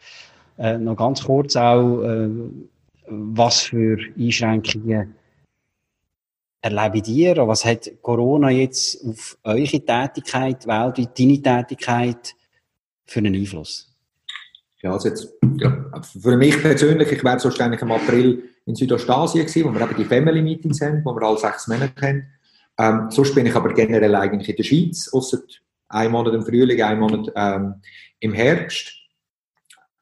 Äh, 0.58 0.76
noch 0.78 0.96
ganz 0.96 1.24
kurz 1.24 1.56
auch, 1.56 2.02
äh, 2.02 2.28
was 3.06 3.62
für 3.62 3.98
Einschränkungen 4.18 5.14
erleben 6.62 7.04
ihr? 7.06 7.36
Was 7.48 7.64
hat 7.64 7.90
Corona 8.02 8.50
jetzt 8.50 9.04
auf 9.06 9.38
eure 9.44 9.64
Tätigkeit, 9.64 10.66
weltweit 10.66 11.18
deine 11.18 11.42
Tätigkeit 11.42 12.34
für 13.06 13.20
einen 13.20 13.34
Einfluss? 13.34 13.88
Ja, 14.82 14.92
also 14.92 15.08
jetzt, 15.08 15.32
ja, 15.58 15.84
für 16.02 16.36
mich 16.36 16.60
persönlich, 16.60 17.12
ich 17.12 17.24
wäre 17.24 17.38
so 17.38 17.50
ständig 17.50 17.82
im 17.82 17.92
April 17.92 18.42
in 18.66 18.74
Südostasien 18.74 19.46
gewesen, 19.46 19.68
wo 19.68 19.78
wir 19.78 19.82
eben 19.82 19.96
die 19.96 20.04
Family 20.04 20.42
Meetings 20.42 20.80
haben, 20.80 21.02
wo 21.04 21.14
wir 21.14 21.22
alle 21.22 21.38
sechs 21.38 21.68
Monate 21.68 22.00
haben. 22.00 22.26
Ähm, 22.80 23.10
sonst 23.10 23.34
bin 23.34 23.44
ich 23.44 23.54
aber 23.54 23.74
generell 23.74 24.14
eigentlich 24.14 24.48
in 24.48 24.56
der 24.56 24.62
Schweiz, 24.62 25.10
außer 25.12 25.38
ein 25.88 26.10
Monat 26.10 26.32
im 26.34 26.42
Frühling, 26.42 26.80
ein 26.80 26.98
Monat 26.98 27.30
ähm, 27.36 27.74
im 28.20 28.32
Herbst. 28.32 28.92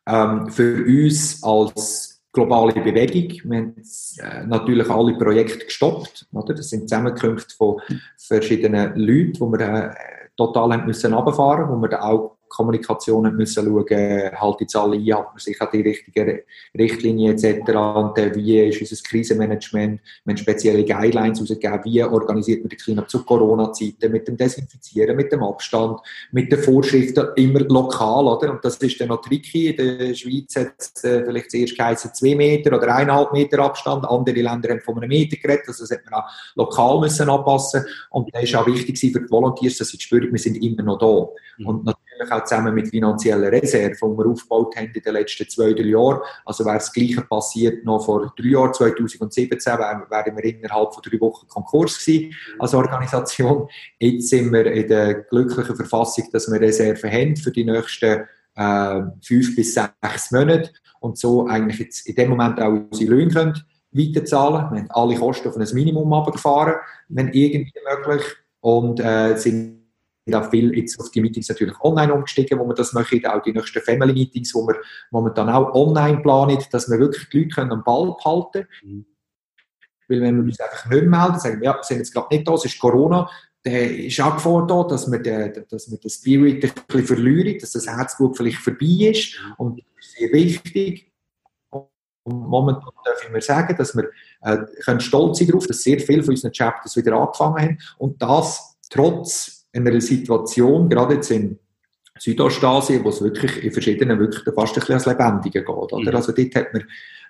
Ähm, 0.07 0.49
für 0.49 0.85
uns 0.85 1.43
als 1.43 2.23
globale 2.33 2.73
Bewegung, 2.75 3.51
wir 3.51 3.59
haben 3.59 3.75
äh, 4.19 4.47
natürlich 4.47 4.89
alle 4.89 5.19
Projekte 5.19 5.65
gestoppt. 5.65 6.29
Oder? 6.33 6.55
Das 6.55 6.71
sind 6.71 6.89
Zusammenkünfte 6.89 7.55
von 7.57 7.81
verschiedenen 8.17 8.95
Leuten, 8.97 9.33
die 9.33 9.41
wir 9.41 9.91
äh, 9.91 9.95
total 10.37 10.73
haben 10.73 10.87
müssen 10.87 11.13
runterfahren, 11.13 11.69
wo 11.69 11.77
wir 11.83 11.89
dann 11.89 12.01
auch 12.01 12.38
Kommunikation 12.49 13.35
müssen 13.37 13.65
schauen, 13.65 14.41
halt 14.41 14.61
jetzt 14.61 14.77
alle 14.77 14.97
ein, 14.97 15.15
hat 15.15 15.31
man 15.31 15.39
sich 15.39 15.61
an 15.61 15.69
die 15.73 15.81
richtigen 15.81 16.41
Richtlinien 16.77 17.35
etc. 17.35 17.69
Und 17.71 18.19
äh, 18.19 18.35
wie 18.35 18.61
ist 18.61 18.81
unser 18.81 19.03
Krisenmanagement, 19.03 20.01
haben 20.27 20.37
spezielle 20.37 20.85
Guidelines 20.85 21.39
herausgegeben, 21.39 21.81
wie 21.85 22.03
organisiert 22.03 22.61
man 22.61 22.69
die 22.69 22.77
Cleanup 22.77 23.11
zu 23.11 23.25
Corona-Zeiten, 23.25 24.11
mit 24.11 24.29
dem 24.29 24.37
Desinfizieren, 24.37 25.17
mit 25.17 25.33
dem 25.33 25.43
Abstand, 25.43 26.01
mit 26.33 26.51
den 26.51 26.59
Vorschriften, 26.59 27.29
immer 27.37 27.61
lokal, 27.61 28.27
oder? 28.27 28.53
Und 28.53 28.65
das 28.65 28.77
ist 28.77 29.01
dann 29.01 29.09
noch 29.09 29.21
tricky. 29.21 29.71
In 29.71 29.77
der 29.77 30.15
Schweiz 30.15 30.57
hat 30.57 30.75
es 30.79 31.05
äh, 31.05 31.25
vielleicht 31.25 31.51
zuerst 31.51 31.77
geheißen, 31.77 32.15
zwei 32.15 32.35
Meter 32.35 32.77
oder 32.77 32.95
eineinhalb 32.95 33.33
Meter 33.33 33.59
Abstand, 33.61 34.05
andere 34.05 34.41
Länder 34.41 34.71
haben 34.71 34.81
von 34.81 34.99
einem 34.99 35.09
Meter 35.09 35.37
geredet, 35.37 35.65
also 35.69 35.85
das 35.85 35.91
hat 35.91 36.05
man 36.05 36.21
auch 36.21 36.29
lokal 36.55 37.01
müssen 37.01 37.29
anpassen 37.29 37.85
und 38.11 38.33
das 38.35 38.43
ist 38.45 38.55
auch 38.55 38.67
wichtig 38.67 38.99
für 38.99 39.21
die 39.21 39.31
Volunteers, 39.31 39.79
dass 39.79 39.89
sie 39.89 40.01
spüren, 40.01 40.31
wir 40.31 40.39
sind 40.39 40.57
immer 40.63 40.83
noch 40.83 40.99
da. 40.99 41.63
Mhm. 41.63 41.67
Und 41.67 41.95
natürlich 42.19 42.33
auch 42.33 42.45
zusammen 42.45 42.75
mit 42.75 42.89
finanziellen 42.89 43.49
Reserven, 43.49 44.13
die 44.13 44.19
wir 44.19 44.27
aufgebaut 44.27 44.77
haben 44.77 44.91
in 44.95 45.03
den 45.03 45.13
letzten 45.13 45.49
zwei, 45.49 45.73
drei 45.73 45.85
Jahren. 45.85 46.21
Also 46.45 46.65
wäre 46.65 46.77
das 46.77 46.93
Gleiche 46.93 47.23
passiert 47.23 47.85
noch 47.85 48.05
vor 48.05 48.33
drei 48.37 48.49
Jahren, 48.49 48.75
2017, 48.75 49.51
wären 49.65 50.37
wir 50.37 50.45
innerhalb 50.45 50.95
von 50.95 51.03
drei 51.03 51.21
Wochen 51.21 51.47
Konkurs 51.49 52.05
gewesen 52.05 52.35
als 52.59 52.75
Organisation. 52.75 53.69
Jetzt 53.99 54.29
sind 54.29 54.53
wir 54.53 54.67
in 54.67 54.89
der 54.89 55.15
glücklichen 55.25 55.77
Verfassung, 55.77 56.29
dass 56.33 56.51
wir 56.51 56.61
Reserven 56.61 57.11
haben 57.11 57.37
für 57.37 57.51
die 57.51 57.65
nächsten 57.65 58.25
äh, 58.57 59.01
fünf 59.23 59.55
bis 59.55 59.75
sechs 59.75 60.31
Monate 60.33 60.71
und 61.01 61.19
so 61.19 61.47
eigentlich 61.47 61.79
jetzt 61.79 62.07
in 62.09 62.17
dem 62.17 62.31
Moment 62.31 62.61
auch 62.61 62.73
unsere 62.91 63.11
Löhne 63.11 63.33
können 63.33 63.65
weiterzahlen. 63.93 64.71
Wir 64.73 64.81
haben 64.81 64.91
alle 64.91 65.17
Kosten 65.17 65.49
auf 65.49 65.57
ein 65.57 65.67
Minimum 65.73 66.13
abgefahren, 66.13 66.75
wenn 67.09 67.33
irgendwie 67.33 67.73
möglich 67.89 68.23
und 68.61 69.01
äh, 69.01 69.37
sind 69.37 69.78
auch 70.35 70.51
viel 70.51 70.77
jetzt 70.77 70.99
auf 71.01 71.11
die 71.11 71.21
Meetings 71.21 71.49
natürlich 71.49 71.79
online 71.81 72.13
umgestiegen, 72.13 72.59
wo 72.59 72.67
wir 72.67 72.75
das 72.75 72.93
machen, 72.93 73.25
auch 73.27 73.43
die 73.43 73.53
nächsten 73.53 73.81
Family 73.81 74.13
Meetings, 74.13 74.55
wo 74.55 74.67
wir 74.67 74.77
momentan 75.11 75.49
auch 75.49 75.75
online 75.75 76.19
planen, 76.19 76.59
dass 76.71 76.91
wir 76.91 76.99
wirklich 76.99 77.29
die 77.29 77.39
Leute 77.39 77.55
können 77.55 77.73
am 77.73 77.85
Ball 77.85 78.15
behalten 78.17 78.67
können. 78.81 78.97
Mhm. 78.97 79.07
Weil 80.09 80.21
wenn 80.23 80.37
wir 80.37 80.45
uns 80.45 80.61
einfach 80.61 80.89
nicht 80.89 81.05
melden, 81.05 81.39
sagen, 81.39 81.63
ja, 81.63 81.75
wir 81.75 81.83
sind 81.83 81.99
jetzt 81.99 82.15
gerade 82.15 82.35
nicht 82.35 82.49
da, 82.49 82.55
es 82.55 82.65
ist 82.65 82.79
Corona, 82.79 83.29
dann 83.63 83.75
ist 83.75 84.21
auch 84.21 84.35
Gefahr 84.35 84.67
da, 84.67 84.85
dass 84.85 85.11
wir 85.11 85.19
den, 85.19 85.65
dass 85.69 85.91
wir 85.91 85.99
den 85.99 86.11
Spirit 86.11 86.65
ein 86.65 86.73
bisschen 86.87 87.07
verlieren, 87.07 87.59
dass 87.61 87.73
das 87.73 87.87
Herzblut 87.87 88.37
vielleicht 88.37 88.59
vorbei 88.59 89.11
ist. 89.11 89.39
Mhm. 89.39 89.55
Und 89.59 89.79
das 89.79 90.07
ist 90.07 90.19
sehr 90.19 90.33
wichtig. 90.33 91.13
Und 91.71 92.49
momentan 92.49 92.91
dürfen 93.07 93.35
wir 93.35 93.41
sagen, 93.41 93.77
dass 93.77 93.97
wir 93.97 94.11
äh, 94.43 94.59
können 94.85 95.01
stolz 95.01 95.39
sein 95.39 95.49
darauf, 95.49 95.67
dass 95.67 95.83
sehr 95.83 95.99
viele 96.01 96.23
von 96.23 96.35
unseren 96.35 96.53
Chapters 96.53 96.97
wieder 96.97 97.15
angefangen 97.15 97.63
haben. 97.63 97.79
Und 97.99 98.21
das 98.21 98.77
trotz 98.91 99.58
einer 99.73 100.01
Situation, 100.01 100.89
gerade 100.89 101.15
jetzt 101.15 101.31
in 101.31 101.59
Südostasien, 102.19 103.05
wo 103.05 103.11
es 103.11 103.23
wirklich 103.23 103.63
in 103.63 103.73
verschiedenen 103.73 104.19
wirklich 104.19 104.43
fast 104.55 104.75
ein 104.75 104.81
bisschen 104.81 104.95
als 104.95 105.07
Lebendige 105.07 105.61
geht. 105.65 105.69
Oder? 105.69 106.11
Mhm. 106.11 106.17
Also 106.17 106.33
dort 106.33 106.55
hat 106.55 106.73
man 106.73 106.85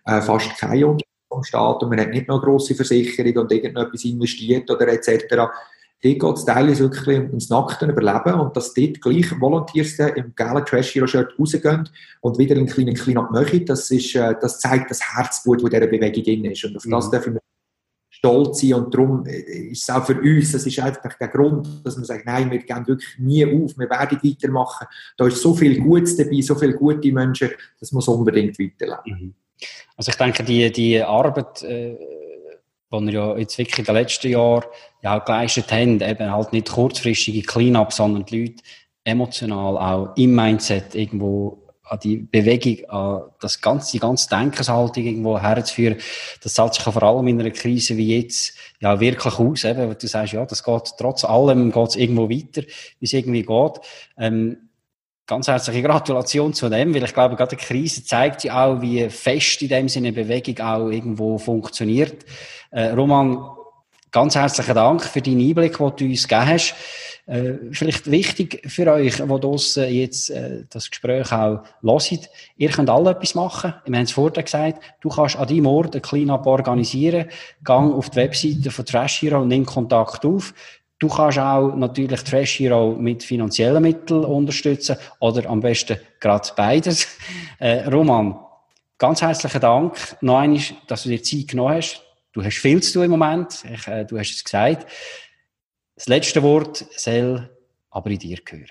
äh, 0.07 0.23
fast 0.23 0.57
keine 0.59 0.87
Unterstützung 0.87 1.09
vom 1.29 1.45
Staat 1.45 1.83
und 1.83 1.91
man 1.91 2.01
hat 2.01 2.11
nicht 2.11 2.29
noch 2.29 2.43
grosse 2.43 2.75
Versicherung 2.75 3.37
und 3.37 3.53
irgendetwas 3.53 4.05
investiert 4.05 4.71
oder 4.71 4.89
etc. 4.89 5.27
Dort 5.29 5.53
geht 6.01 6.23
es 6.23 6.45
teilweise 6.45 6.85
wirklich 6.85 7.19
ums 7.19 7.51
nackte 7.51 7.87
Überleben 7.87 8.41
und 8.41 8.57
dass 8.57 8.73
dort 8.73 9.01
gleich 9.01 9.39
Volunteers 9.41 9.99
im 9.99 10.33
gelben 10.35 10.65
Trash 10.65 10.95
Hero 10.95 11.07
Shirt 11.07 11.35
rausgehen 11.39 11.89
und 12.21 12.39
wieder 12.39 12.57
einen 12.57 12.67
kleinen 12.67 12.95
Clean-up 12.95 13.31
machen, 13.31 13.67
das, 13.67 13.91
ist, 13.91 14.15
äh, 14.15 14.35
das 14.41 14.61
zeigt 14.61 14.91
das 14.91 15.01
Herzblut, 15.03 15.59
das 15.59 15.65
in 15.65 15.71
dieser 15.71 15.87
Bewegung 15.87 16.23
drin 16.23 16.45
ist. 16.45 16.65
Und 16.65 16.77
auf 16.77 16.85
mhm. 16.85 16.93
das 16.93 17.11
dürfen 17.11 17.35
wir 17.35 17.41
stolz 18.19 18.61
sein 18.61 18.75
und 18.75 18.93
darum 18.95 19.27
äh, 19.27 19.71
ist 19.71 19.89
es 19.89 19.95
auch 19.95 20.05
für 20.05 20.21
uns, 20.21 20.53
das 20.53 20.67
ist 20.67 20.79
einfach 20.81 21.15
der 21.19 21.29
Grund, 21.29 21.67
dass 21.85 21.97
man 21.97 22.05
sagt, 22.05 22.27
nein, 22.27 22.51
wir 22.51 22.59
gehen 22.59 22.87
wirklich 22.87 23.19
nie 23.19 23.45
auf, 23.45 23.79
wir 23.79 23.89
werden 23.89 24.19
weitermachen. 24.23 24.87
Da 25.17 25.27
ist 25.27 25.41
so 25.41 25.55
viel 25.55 25.81
Gutes 25.81 26.17
dabei, 26.17 26.41
so 26.41 26.55
viele 26.55 26.75
gute 26.75 27.13
Menschen, 27.13 27.51
das 27.79 27.93
muss 27.93 28.09
unbedingt 28.09 28.59
weiterleben. 28.59 29.21
Mhm. 29.21 29.35
Also 29.97 30.11
ich 30.11 30.17
denke, 30.17 30.45
die, 30.45 30.71
die 30.71 31.03
Arbeit, 31.03 31.63
äh 31.63 31.97
die 32.91 33.01
wir 33.01 33.13
ja 33.13 33.37
jetzt 33.37 33.59
wirklich 33.59 33.81
in 33.81 33.85
den 33.85 33.95
letzten 33.95 34.29
Jahren 34.29 34.65
ja 35.03 35.19
geleistet 35.19 35.71
haben, 35.71 36.01
eben 36.01 36.33
halt 36.33 36.53
nicht 36.53 36.71
kurzfristige 36.71 37.43
Clean-up, 37.43 37.93
sondern 37.93 38.25
die 38.25 38.47
Leute 38.47 38.63
emotional 39.05 39.77
auch 39.77 40.17
im 40.17 40.35
Mindset 40.35 40.95
irgendwo 40.95 41.68
an 41.89 41.99
die 42.01 42.17
Bewegung, 42.17 42.89
an 42.91 43.23
das 43.41 43.61
ganze, 43.61 43.93
die 43.93 43.99
ganze 43.99 44.29
Denkenshaltung 44.29 45.05
irgendwo 45.05 45.39
herzuführen, 45.39 45.97
das 46.43 46.55
zahlt 46.55 46.75
sich 46.75 46.85
vor 46.85 47.03
allem 47.03 47.29
in 47.29 47.41
einer 47.41 47.51
Krise 47.51 47.97
wie 47.97 48.19
jetzt 48.19 48.55
ja 48.81 49.01
wirklich 49.01 49.39
aus, 49.39 49.65
eben, 49.65 49.89
weil 49.89 49.95
du 49.95 50.07
sagst, 50.07 50.33
ja, 50.33 50.45
das 50.45 50.63
geht 50.63 50.93
trotz 50.99 51.25
allem 51.25 51.73
geht's 51.73 51.97
irgendwo 51.97 52.29
weiter, 52.29 52.63
wie 53.01 53.07
es 53.07 53.13
irgendwie 53.13 53.43
geht. 53.43 53.81
Ähm, 54.17 54.69
ganz 55.27 55.47
herzliche 55.47 55.83
Gratulation 55.83 56.55
zu 56.55 56.69
dem, 56.69 56.95
weil 56.95 57.05
ich 57.05 57.15
glaube, 57.15 57.37
gerade 57.37 57.55
die 57.55 57.63
Krise 57.63 58.03
zeigt 58.05 58.45
ja 58.45 58.67
auch, 58.67 58.81
wie 58.81 59.09
fest 59.11 59.63
in 59.63 59.69
dem 59.69 59.89
Sinne 59.89 60.13
Bewegung 60.13 60.59
auch 60.61 60.89
irgendwo 60.89 61.39
funktioniert. 61.39 62.25
Äh, 62.71 62.91
Roman, 62.91 63.47
ganz 64.11 64.35
herzlichen 64.35 64.75
Dank 64.75 65.05
für 65.05 65.21
deinen 65.21 65.41
Einblick, 65.41 65.77
den 65.77 65.97
du 65.97 66.05
uns 66.07 66.27
gegeben 66.27 66.49
hast. 66.49 66.75
Äh, 67.29 67.59
vielleicht 67.73 68.11
wichtig 68.11 68.63
für 68.71 68.91
euch, 68.91 69.17
die 69.17 69.27
draussen 69.27 69.93
jetzt 69.93 70.31
äh, 70.31 70.65
das 70.71 70.89
Gespräch 70.89 71.31
auch 71.31 71.63
hört. 71.83 72.31
Ihr 72.57 72.71
könnt 72.71 72.89
alle 72.89 73.11
etwas 73.11 73.35
machen. 73.35 73.75
Wir 73.85 73.97
haben 73.97 74.05
es 74.05 74.13
vorher 74.13 74.43
gesagt. 74.43 74.83
Du 75.03 75.11
kannst 75.11 75.37
an 75.37 75.47
deinem 75.47 75.67
Ort 75.67 75.95
ein 75.95 76.01
Cleanup 76.01 76.47
organisieren. 76.47 77.27
Gang 77.63 77.93
auf 77.93 78.09
die 78.09 78.17
Webseite 78.17 78.71
von 78.71 78.87
Trash 78.87 79.21
Hero 79.21 79.43
und 79.43 79.49
nimm 79.49 79.67
Kontakt 79.67 80.25
auf. 80.25 80.55
Du 80.99 81.09
kannst 81.09 81.39
auch 81.39 81.75
natürlich 81.77 82.23
Trash 82.23 82.61
Hero 82.61 82.97
mit 82.99 83.23
finanziellen 83.23 83.83
Mitteln 83.83 84.25
unterstützen 84.25 84.97
oder 85.21 85.51
am 85.51 85.61
besten 85.61 85.99
gerade 86.21 86.49
beides. 86.57 87.07
Äh, 87.61 87.89
Roman, 87.89 88.39
ganz 88.99 89.21
herzlichen 89.21 89.61
Dank 89.61 90.17
noch 90.21 90.39
einmal, 90.39 90.61
dass 90.87 91.03
du 91.03 91.09
dir 91.09 91.21
Zeit 91.21 91.49
genommen 91.49 91.75
hast. 91.75 92.01
Du 92.33 92.45
hast 92.45 92.59
viel 92.59 92.81
zu 92.81 92.93
tun 92.93 93.03
im 93.03 93.11
Moment. 93.11 93.65
Ich, 93.65 93.89
äh, 93.89 94.05
du 94.05 94.17
hast 94.17 94.31
es 94.31 94.45
gesagt. 94.45 94.87
Das 95.99 96.07
letzte 96.07 96.45
Wort 96.45 96.87
soll 96.97 97.51
aber 97.91 98.11
in 98.11 98.21
dir 98.21 98.39
gehören. 98.45 98.69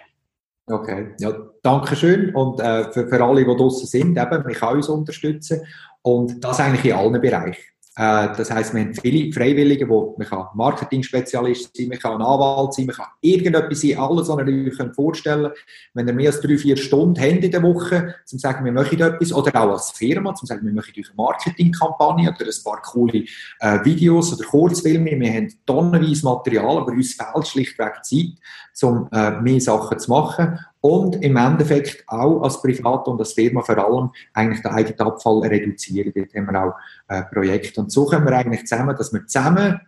Okay, 0.65 1.13
ja, 1.19 1.33
danke 1.61 1.97
schön. 1.97 2.33
Und 2.33 2.61
äh, 2.61 2.89
für, 2.93 3.05
für 3.09 3.21
alle, 3.21 3.43
die 3.43 3.55
draußen 3.55 3.85
sind, 3.85 4.17
eben, 4.17 4.43
man 4.43 4.53
kann 4.53 4.77
uns 4.77 4.87
unterstützen. 4.87 5.61
Und 6.03 6.41
das 6.41 6.61
eigentlich 6.61 6.85
in 6.85 6.93
allen 6.93 7.21
Bereichen. 7.21 7.61
Äh, 7.97 8.29
das 8.37 8.51
heißt, 8.51 8.75
wir 8.75 8.81
haben 8.81 8.93
viele 8.93 9.33
Freiwillige, 9.33 9.89
wo 9.89 10.15
man 10.17 10.27
kann 10.27 10.45
Marketing-Spezialist 10.53 11.75
sein, 11.75 11.87
man 11.87 11.97
kann 11.97 12.21
Anwalt 12.21 12.73
sein, 12.73 12.85
man 12.85 12.95
kann 12.95 13.07
irgendetwas 13.21 13.81
sein, 13.81 13.97
alles, 13.97 14.27
was 14.27 14.47
ihr 14.47 14.71
euch 14.71 14.95
vorstellen 14.95 15.43
könnt. 15.43 15.55
Wenn 15.95 16.07
ihr 16.07 16.13
mehr 16.13 16.29
als 16.29 16.39
drei, 16.39 16.57
vier 16.57 16.77
Stunden 16.77 17.19
habt 17.19 17.43
in 17.43 17.51
der 17.51 17.63
Woche, 17.63 18.15
zum 18.25 18.37
sagen, 18.37 18.63
wir 18.63 18.71
möchten 18.71 19.01
etwas, 19.01 19.33
oder 19.33 19.55
auch 19.59 19.71
als 19.71 19.89
Firma, 19.91 20.35
zum 20.35 20.45
sagen, 20.45 20.63
wir 20.63 20.73
möchten 20.73 21.01
eine 21.03 21.15
Marketingkampagne 21.15 22.29
oder 22.29 22.45
ein 22.45 22.63
paar 22.63 22.81
coole 22.83 23.23
äh, 23.59 23.83
Videos 23.83 24.31
oder 24.31 24.47
Kurzfilme, 24.47 25.19
wir 25.19 25.33
haben 25.33 25.51
tonnenweise 25.65 26.23
Material, 26.23 26.77
aber 26.77 26.91
uns 26.91 27.15
fehlt 27.15 27.47
schlichtweg 27.47 28.03
Zeit, 28.03 28.83
um 28.83 29.09
äh, 29.11 29.41
mehr 29.41 29.59
Sachen 29.59 29.97
zu 29.97 30.11
machen 30.11 30.59
und 30.81 31.23
im 31.23 31.37
Endeffekt 31.37 32.03
auch 32.07 32.41
als 32.41 32.61
Privat 32.61 33.07
und 33.07 33.19
als 33.19 33.33
Firma 33.33 33.61
vor 33.61 33.77
allem 33.77 34.09
eigentlich 34.33 34.61
den 34.61 34.71
eigenen 34.71 34.99
Abfall 34.99 35.39
reduzieren. 35.39 36.13
Dort 36.15 36.33
haben 36.33 36.51
wir 36.51 36.63
auch 36.63 36.73
äh, 37.07 37.23
Projekte. 37.23 37.81
Und 37.81 37.91
so 37.91 38.05
kommen 38.05 38.25
wir 38.25 38.37
eigentlich 38.37 38.65
zusammen, 38.65 38.95
dass 38.95 39.11
wir 39.11 39.25
zusammen 39.25 39.79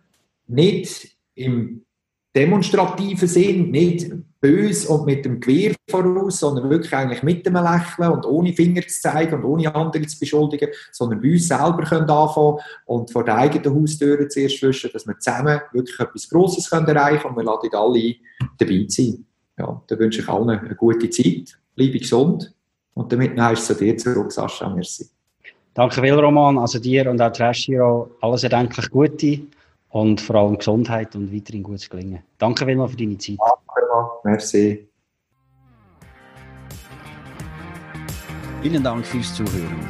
nicht 0.46 1.16
im 1.34 1.84
demonstrativen 2.34 3.28
Sinn, 3.28 3.70
nicht 3.70 4.12
böse 4.40 4.88
und 4.88 5.04
mit 5.04 5.24
dem 5.24 5.40
Gewehr 5.40 5.74
voraus, 5.90 6.40
sondern 6.40 6.70
wirklich 6.70 6.94
eigentlich 6.94 7.22
mit 7.22 7.44
dem 7.44 7.54
Lächeln 7.54 8.12
und 8.12 8.24
ohne 8.24 8.52
Finger 8.52 8.82
zu 8.82 9.00
zeigen 9.00 9.34
und 9.34 9.44
ohne 9.44 9.74
andere 9.74 10.06
zu 10.06 10.18
beschuldigen, 10.18 10.70
sondern 10.92 11.20
bei 11.20 11.32
uns 11.32 11.48
selber 11.48 11.82
können 11.82 12.08
anfangen 12.08 12.58
und 12.86 13.10
vor 13.10 13.24
der 13.24 13.36
eigenen 13.36 13.74
Haustür 13.74 14.28
zuerst 14.28 14.62
wischen, 14.62 14.90
dass 14.92 15.06
wir 15.06 15.18
zusammen 15.18 15.60
wirklich 15.72 15.98
etwas 15.98 16.28
Grosses 16.28 16.70
können 16.70 16.86
erreichen 16.86 17.22
können 17.22 17.34
und 17.34 17.44
wir 17.44 17.52
laden 17.52 17.74
alle 17.74 17.98
ein, 17.98 18.14
dabei 18.58 18.86
zu 18.88 19.02
sein. 19.02 19.26
Ja, 19.60 19.82
dann 19.86 19.98
wünsche 19.98 20.22
ich 20.22 20.28
allen 20.28 20.48
eine 20.48 20.74
gute 20.74 21.10
Zeit, 21.10 21.58
bleibe 21.76 21.98
gesund 21.98 22.54
und 22.94 23.12
damit 23.12 23.36
noch 23.36 23.52
zu 23.52 23.74
dir 23.74 23.94
zurück, 23.98 24.32
Sascha, 24.32 24.70
merci. 24.70 25.06
Danke 25.74 26.00
viel, 26.00 26.14
Roman, 26.14 26.56
also 26.56 26.78
dir 26.78 27.10
und 27.10 27.20
auch 27.20 27.30
Trash 27.30 27.68
Hero, 27.68 28.10
alles 28.22 28.42
erdenklich 28.42 28.90
Gute 28.90 29.40
und 29.90 30.18
vor 30.18 30.36
allem 30.36 30.56
Gesundheit 30.56 31.14
und 31.14 31.34
weiterhin 31.34 31.62
gutes 31.62 31.90
Gelingen. 31.90 32.20
Danke 32.38 32.64
vielmals 32.64 32.92
für 32.92 32.96
deine 32.96 33.18
Zeit. 33.18 33.36
Danke, 33.38 34.10
merci. 34.24 34.88
Vielen 38.62 38.82
Dank 38.82 39.04
fürs 39.04 39.34
Zuhören. 39.34 39.86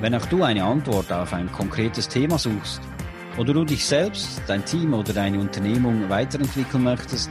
Wenn 0.00 0.14
auch 0.14 0.26
du 0.26 0.44
eine 0.44 0.62
Antwort 0.62 1.12
auf 1.12 1.32
ein 1.32 1.50
konkretes 1.50 2.08
Thema 2.08 2.38
suchst 2.38 2.80
oder 3.38 3.52
du 3.52 3.64
dich 3.64 3.84
selbst, 3.84 4.40
dein 4.46 4.64
Team 4.64 4.94
oder 4.94 5.12
deine 5.12 5.40
Unternehmung 5.40 6.08
weiterentwickeln 6.08 6.84
möchtest, 6.84 7.30